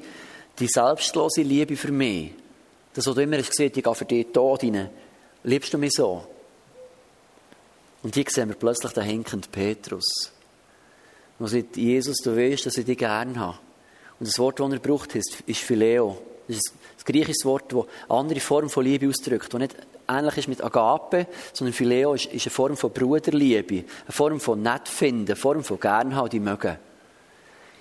[0.60, 2.30] die selbstlose Liebe für mich?
[2.92, 4.88] Das, was du immer hast gesehen, ich gehe für dich Tod rein.
[5.42, 6.24] Liebst du mich so?
[8.04, 10.30] Und hier sehen wir plötzlich den hinkenden Petrus.
[11.40, 13.58] Und sagt, Jesus, du weißt, dass ich dich gerne habe.
[14.20, 16.18] Und das Wort, das er braucht, ist, Phileo.
[16.46, 19.76] Das ist das griechische Wort, das eine andere Form von Liebe ausdrückt, das nicht
[20.08, 25.26] ähnlich ist mit Agape, sondern Phileo ist, eine Form von Bruderliebe, eine Form von Nettfinden,
[25.26, 26.78] eine Form von Gernhaben, die mögen.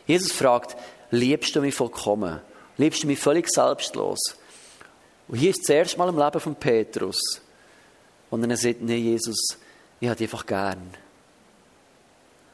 [0.08, 0.76] Jesus fragt,
[1.12, 2.42] liebst du mich vollkommen?
[2.78, 4.20] Liebst du mich völlig selbstlos?
[5.28, 7.42] Und hier ist das erste Mal im Leben von Petrus,
[8.30, 9.58] wo er sagt, nee, Jesus,
[10.00, 10.90] ich habe dich einfach gern.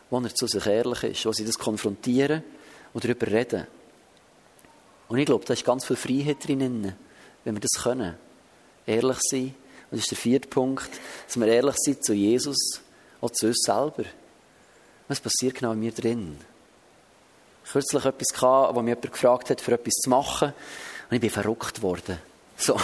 [0.10, 2.44] Wo er zu sich ehrlich ist, wo sie das konfrontieren
[2.94, 3.68] und darüber reden.
[5.08, 6.94] Und ich glaube, da ist ganz viel Freiheit drin,
[7.44, 8.16] wenn wir das können.
[8.86, 9.56] Ehrlich sein.
[9.92, 10.90] Und das ist der vierte Punkt,
[11.26, 12.82] dass wir ehrlich sind zu Jesus,
[13.22, 14.04] auch zu uns selber.
[15.08, 16.38] Was passiert genau in mir drin?
[17.66, 20.54] Ich kürzlich etwas, gehabt, wo mich jemand gefragt hat, für etwas zu machen.
[21.10, 22.20] Und ich bin verrückt worden.
[22.56, 22.76] So,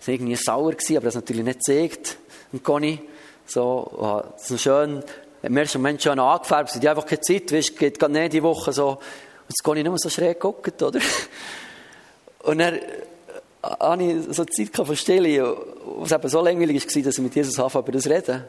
[0.00, 2.16] es war irgendwie sauer aber das natürlich nicht gesagt.
[2.52, 3.00] Und Conny,
[3.46, 5.02] so, so schön,
[5.42, 8.42] im ersten Moment schon angefärbt, sie hat einfach keine Zeit, weißt, geht gar nicht die
[8.42, 8.98] Woche so, und
[9.48, 11.00] jetzt gehe ich nur so schräg gucken, oder?
[12.40, 12.80] Und dann äh,
[13.62, 15.56] habe ich so Zeit von Stille,
[15.98, 18.44] was eben so langweilig war, dass ich mit Jesus anfange, über das reden.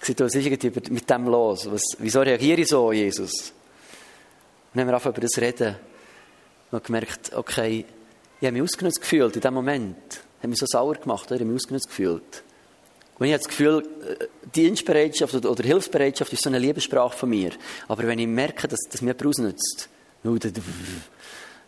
[0.00, 1.70] Ich sagte, was ist mit dem los?
[1.70, 3.52] Was, wieso reagiere ich so, Jesus?
[4.72, 5.76] Und dann haben wir über das reden.
[6.70, 7.84] Und gemerkt, okay,
[8.40, 9.96] ich habe mich ausgenutzt gefühlt in dem Moment.
[10.10, 12.42] Ich habe mich so sauer gemacht, ich habe mich ausgenutzt gefühlt.
[13.18, 13.82] Und ich habe das Gefühl,
[14.20, 17.52] äh, Dienstbereitschaft oder Hilfsbereitschaft ist so eine Liebessprache von mir.
[17.88, 19.88] Aber wenn ich merke, dass, dass mir jemand ausnutzt,
[20.26, 20.48] nur da,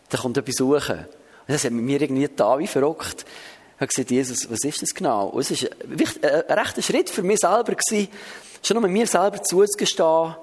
[0.09, 0.99] da kommt etwas suchen.
[0.99, 3.25] Und das hat mir irgendwie da wie verrückt.
[3.75, 5.27] Ich habe gesagt, Jesus, was ist das genau?
[5.29, 8.09] Und es war ein, ein rechter Schritt für mich selber, gewesen,
[8.61, 10.35] schon nur mir selber zuzugestehen,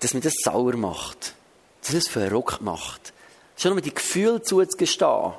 [0.00, 1.34] dass mir das sauer macht.
[1.82, 3.12] Dass es verrückt macht.
[3.56, 5.32] Schon nur die Gefühle zuzugestehen.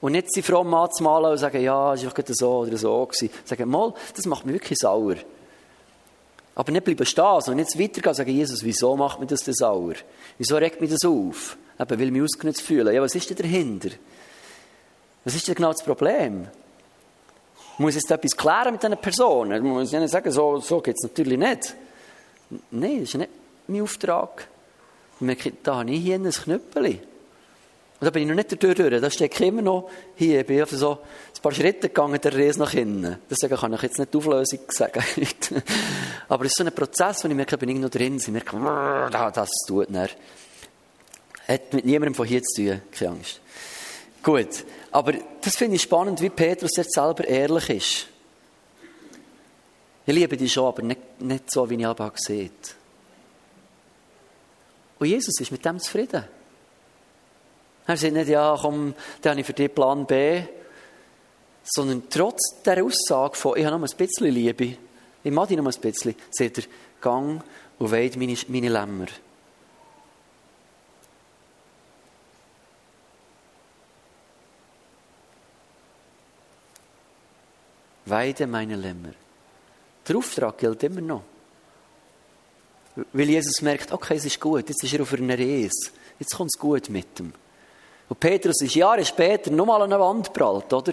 [0.00, 3.30] Und nicht sie fromm anzumalen und sagen, ja, es war doch so oder so gewesen.
[3.44, 5.16] Sagen, mal, das macht mich wirklich sauer.
[6.58, 9.58] Aber nicht bleiben stehen, sondern jetzt weitergehen und sagen, Jesus, wieso macht mir das das
[9.58, 9.94] sauer?
[10.38, 11.56] Wieso regt mich das auf?
[11.78, 12.92] Eben, will mich ausgenutzt fühlen.
[12.92, 13.90] Ja, was ist denn dahinter?
[15.24, 16.48] Was ist denn genau das Problem?
[17.78, 19.62] Muss jetzt etwas klären mit diesen Personen?
[19.62, 21.76] Man muss ihnen sagen, so, so geht es natürlich nicht.
[22.72, 23.30] Nein, das ist nicht
[23.68, 24.48] mein Auftrag.
[25.14, 26.98] Ich merke, da habe ich hier ein Knüppel.
[28.00, 30.40] Und da bin ich noch nicht durch, da stecke ich immer noch hier.
[30.40, 33.18] Ich bin einfach so ein paar Schritte gegangen, der Reise nach innen.
[33.28, 35.02] Deswegen kann ich jetzt nicht die Auflösung sagen.
[36.28, 38.16] Aber es ist so ein Prozess, wo ich merke, ich bin irgendwo drin.
[38.16, 38.56] Ich merke,
[39.34, 40.16] das tut nicht.
[41.48, 43.40] Hat mit niemandem von hier zu tun, keine Angst.
[44.22, 44.64] Gut.
[44.92, 48.06] Aber das finde ich spannend, wie Petrus jetzt selber ehrlich ist.
[50.06, 52.50] Ich liebe dich schon, aber nicht, nicht so, wie ich aber sehe.
[55.00, 56.24] Und Jesus ist mit dem zufrieden.
[57.88, 60.42] Er sagt nicht, ja, komm, dann habe ich für dich Plan B.
[61.64, 64.76] Sondern trotz der Aussage von, ich habe noch ein bisschen Liebe,
[65.24, 66.64] ich mag dich noch ein bisschen, sagt er,
[67.00, 67.42] gang
[67.78, 69.06] und weid meine, meine Lämmer.
[78.04, 79.12] Weide meine Lämmer.
[80.06, 81.22] Der Auftrag gilt immer noch.
[83.12, 86.50] Weil Jesus merkt, okay, es ist gut, jetzt ist er auf einer Reise, jetzt kommt
[86.54, 87.32] es gut mit ihm.
[88.08, 90.92] Und Petrus ist Jahre später nochmal an eine Wand prallt, oder?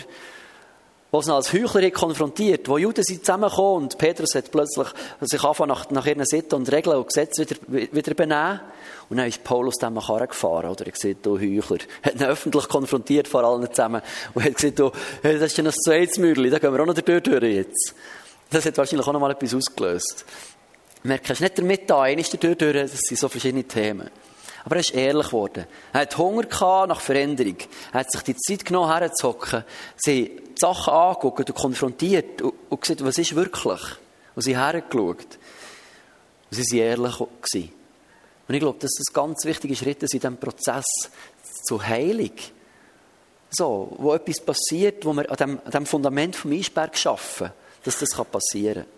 [1.11, 4.88] Wo es als Heuchler konfrontiert, wo Juden sind zusammengekommen und Petrus hat plötzlich
[5.22, 8.59] sich angefangen nach, nach ihren Sitten und Regeln und Gesetzen wieder, wieder benehmen.
[9.07, 10.86] Und dann ist Paulus dem Karren gefahren, oder?
[10.86, 11.78] Er gesagt, du Heuchler.
[12.01, 14.01] Er hat ihn öffentlich konfrontiert vor allen zusammen.
[14.34, 14.91] Und hat gesagt, du,
[15.22, 17.95] das ist ja noch ein zweites da gehen wir auch noch durch jetzt.
[18.49, 20.26] Das hat wahrscheinlich auch noch mal etwas ausgelöst.
[21.03, 24.09] Merkst du nicht damit da, einer ist der durch, das sind so verschiedene Themen.
[24.66, 25.66] Aber er ist ehrlich geworden.
[25.93, 27.57] Er hat Hunger gehabt nach Veränderung.
[27.93, 29.63] Er hat sich die Zeit genommen, herzuhocken,
[29.95, 33.82] sie die Sachen angeguckt und konfrontiert und, und gesagt, was ist wirklich?
[34.36, 35.38] Und sie hergeschaut.
[36.49, 37.72] Und sie waren ehrlich gewesen.
[38.47, 40.86] Und ich glaube, dass das ganz wichtige Schritte sind in diesem Prozess
[41.63, 42.34] zur Heilung.
[43.51, 47.51] So, wo etwas passiert, wo wir an dem, an dem Fundament vom Eisberg schaffen,
[47.84, 48.94] dass das passieren kann.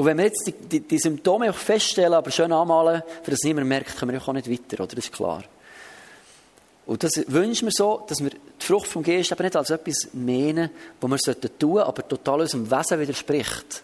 [0.00, 3.40] Und wenn wir jetzt die, die, die Symptome auch feststellen, aber schön anmalen, für das
[3.44, 4.96] niemand merkt, kommen wir auch nicht weiter, oder?
[4.96, 5.44] Das ist klar.
[6.86, 10.08] Und das wünschen wir so, dass wir die Frucht vom Geist eben nicht als etwas
[10.14, 10.70] meinen,
[11.02, 13.82] was wir sollten tun, aber total unserem Wesen widerspricht.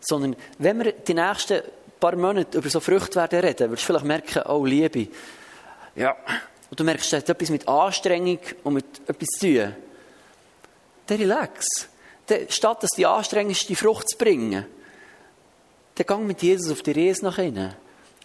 [0.00, 1.60] Sondern, wenn wir die nächsten
[2.00, 5.08] paar Monate über so Früchte werden reden, wirst du vielleicht merken, oh, Liebe,
[5.94, 6.16] ja,
[6.70, 9.76] und du merkst, es hat etwas mit Anstrengung und mit etwas zu tun.
[11.06, 11.90] Dann relax
[12.48, 14.66] statt dass die anstrengendste Frucht zu bringen,
[15.94, 17.74] dann gang mit Jesus auf die Reise nach innen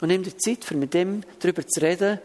[0.01, 2.19] und nimm dir Zeit, für mit dem darüber zu reden,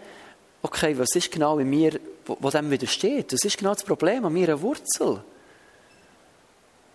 [0.62, 3.32] okay, was ist genau in mir, wo, dem widersteht?
[3.32, 5.22] Was ist genau das Problem an mir eine Wurzel?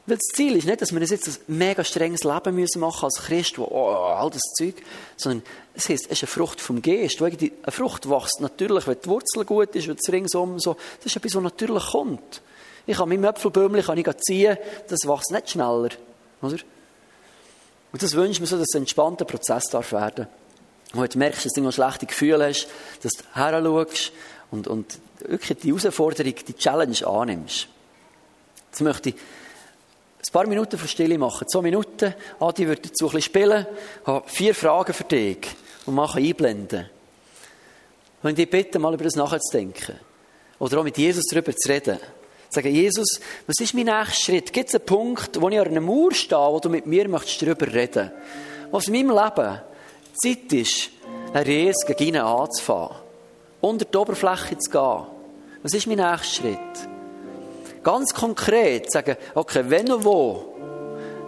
[0.06, 3.22] Weil das Ziel ist nicht, dass wir jetzt ein mega strenges Leben müssen machen als
[3.22, 4.76] Christ, wo oh, all das Zeug,
[5.18, 5.44] sondern
[5.76, 7.22] es heißt, es ist eine Frucht vom Geist.
[7.22, 11.16] Eine Frucht wächst natürlich, wenn die Wurzel gut ist, wenn es ringsum so, das ist
[11.18, 12.42] etwas, was natürlich kommt.
[12.90, 15.90] Ich kann mein Äpfelbäumchen kann ich ziehen, das wächst nicht schneller.
[16.42, 16.58] Oder?
[17.92, 20.26] Und das wünscht mir so, dass es ein entspannter Prozess darf werden.
[20.96, 22.68] Und du merkst, dass du noch schlechte Gefühle hast,
[23.04, 24.12] dass du heranschaust
[24.50, 27.68] und, und wirklich die Herausforderung, die Challenge annimmst.
[28.72, 31.48] Jetzt möchte ich ein paar Minuten von Stille machen.
[31.48, 32.16] Zwei Minuten.
[32.40, 33.68] Adi wird dazu ein bisschen spielen.
[34.02, 35.48] Ich habe vier Fragen für dich
[35.86, 36.90] und mache einblenden.
[38.24, 39.96] Und ich bitte, mal über das nachzudenken.
[40.58, 42.00] Oder auch mit Jesus darüber zu reden.
[42.50, 44.52] Sagen, Jesus, was ist mein nächster Schritt?
[44.52, 47.42] Gibt es einen Punkt, wo ich an einer Mauer stehe, wo du mit mir möchtest
[47.44, 48.12] darüber reden
[48.72, 49.62] Was in meinem Leben
[50.22, 50.90] Zeit ist,
[51.34, 52.98] eine Reise gegen ihn anzufangen.
[53.62, 55.06] Unter die Oberfläche zu gehen.
[55.62, 56.90] Was ist mein nächster Schritt?
[57.84, 60.56] Ganz konkret sagen, okay, wenn und wo,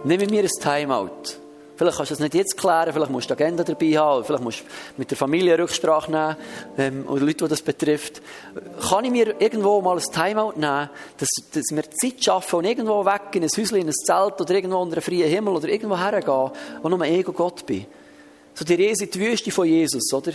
[0.04, 1.41] nehme mir ein Timeout.
[1.82, 4.44] Vielleicht kannst du das nicht jetzt klären, vielleicht musst du die Agenda dabei haben, vielleicht
[4.44, 4.64] musst du
[4.98, 6.36] mit der Familie Rücksprache nehmen,
[6.78, 8.22] ähm, oder Leute, die das betrifft.
[8.88, 13.04] Kann ich mir irgendwo mal ein Timeout nehmen, dass, dass wir Zeit schaffen und irgendwo
[13.04, 15.98] weg in ein Häuschen, in ein Zelt oder irgendwo unter einem freien Himmel oder irgendwo
[15.98, 16.50] hergehen,
[16.82, 17.84] wo nur ich und Gott bin.
[18.54, 20.30] So die Reise in die Wüste von Jesus, oder?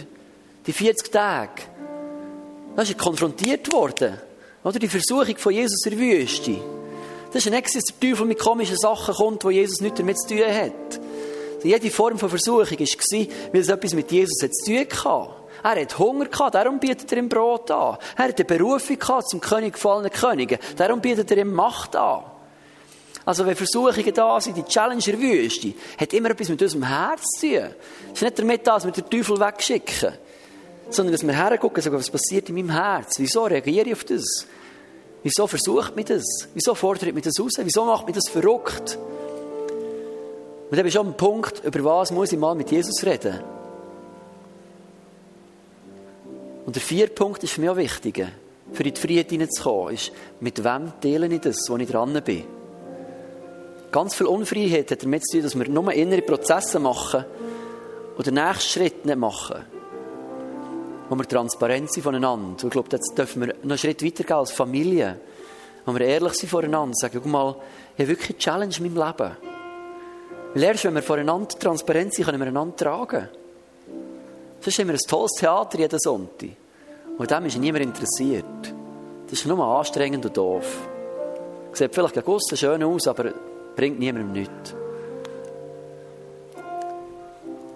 [0.66, 1.62] Die 40 Tage.
[2.76, 4.18] Da ist er konfrontiert worden.
[4.66, 6.58] Oder die Versuchung von Jesus in der Wüste.
[7.32, 10.20] Das ist ein Ex, dass der Teufel mit komischen Sachen kommt, wo Jesus nichts damit
[10.20, 11.00] zu tun hat.
[11.64, 15.34] Jede Form von Versuchung war, weil es etwas mit Jesus zu tun hatte.
[15.64, 17.98] Er hat Hunger gehabt, darum bietet er ihm Brot an.
[18.16, 22.24] Er hat eine Berufung gehabt zum König gefallenen Königen, darum bietet er ihm Macht an.
[23.26, 27.48] Also wenn Versuchungen da sind, die Challenger Wüste, hat immer etwas mit unserem Herz zu
[27.48, 27.76] tun.
[28.14, 30.14] Es ist nicht damit dass wir den Teufel wegschicken,
[30.90, 33.16] sondern dass wir hergucken und sagen, was passiert in meinem Herz?
[33.18, 34.48] Wieso reagiere ich auf das?
[35.24, 36.24] Wieso versucht mich das?
[36.54, 37.54] Wieso fordert mich das raus?
[37.58, 38.98] Wieso macht mich das verrückt?
[40.70, 43.40] Und dann bist du am Punkt, über was muss ich mal mit Jesus reden.
[46.66, 48.28] Und der vierte Punkt ist für mich auch wichtig,
[48.74, 50.12] für in die Freiheit hineinzukommen, ist,
[50.42, 52.44] mit wem teile ich das, wo ich dran bin.
[53.90, 57.24] Ganz viel Unfreiheit hat damit zu tun, dass wir nur innere Prozesse machen
[58.18, 59.64] und den nächsten Schritt nicht machen.
[61.08, 62.50] Wo wir transparent sind voneinander.
[62.50, 65.18] Und ich glaube, jetzt dürfen wir noch einen Schritt weitergehen als Familie.
[65.86, 67.56] Wo wir ehrlich sind voreinander und sagen, guck mal,
[67.96, 69.47] ich habe wirklich eine Challenge in meinem Leben.
[70.54, 73.30] Weil erst, wenn wir voreinander transparent sind, können wir einander tragen.
[74.62, 76.50] Sonst haben wir ein tolles Theater jeden Sonntag.
[77.18, 78.46] Und dem ist niemand interessiert.
[79.30, 80.88] Das ist nur anstrengend und doof.
[81.74, 83.34] Sieht vielleicht gegen aussen schön aus, aber
[83.76, 84.74] bringt niemandem nichts.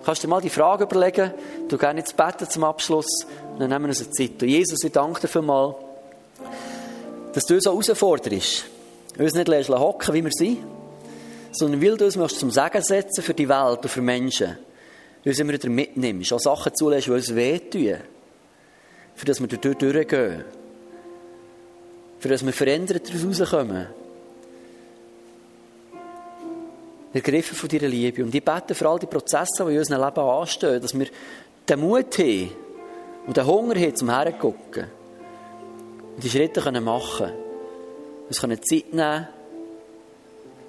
[0.03, 1.31] Kannst du dir mal die Frage überlegen,
[1.67, 3.27] du gerne jetzt beten zum Abschluss,
[3.59, 4.41] dann nehmen wir uns eine Zeit.
[4.41, 5.75] Und Jesus, ich danke dir vielmals,
[7.33, 8.65] dass du uns so herausforderst,
[9.19, 10.57] uns nicht lässt hocken, wie wir sind,
[11.51, 14.57] sondern weil du uns zum Segen setzen für die Welt und für Menschen,
[15.23, 17.97] uns immer wieder mitnimmst, auch Sachen zulässt, die uns wehtun,
[19.15, 20.43] für das wir dort durchgehen,
[22.19, 23.87] für das wir verändert daraus rauskommen.
[27.13, 28.23] Ergriffen von deiner Liebe.
[28.23, 31.07] Und ich bete für all die Prozesse, die in unserem Leben anstehen, dass wir
[31.67, 32.51] den Mut haben
[33.27, 34.85] und den Hunger haben, zum Hergucken
[36.15, 37.33] und die Schritte machen können.
[38.39, 39.27] Können Zeit nehmen,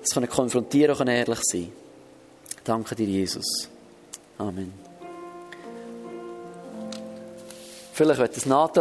[0.03, 1.73] wir können konfrontieren und ehrlich sein.
[2.65, 3.69] Danke dir, Jesus.
[4.39, 4.73] Amen.
[7.93, 8.81] Vielleicht wird das Nathalie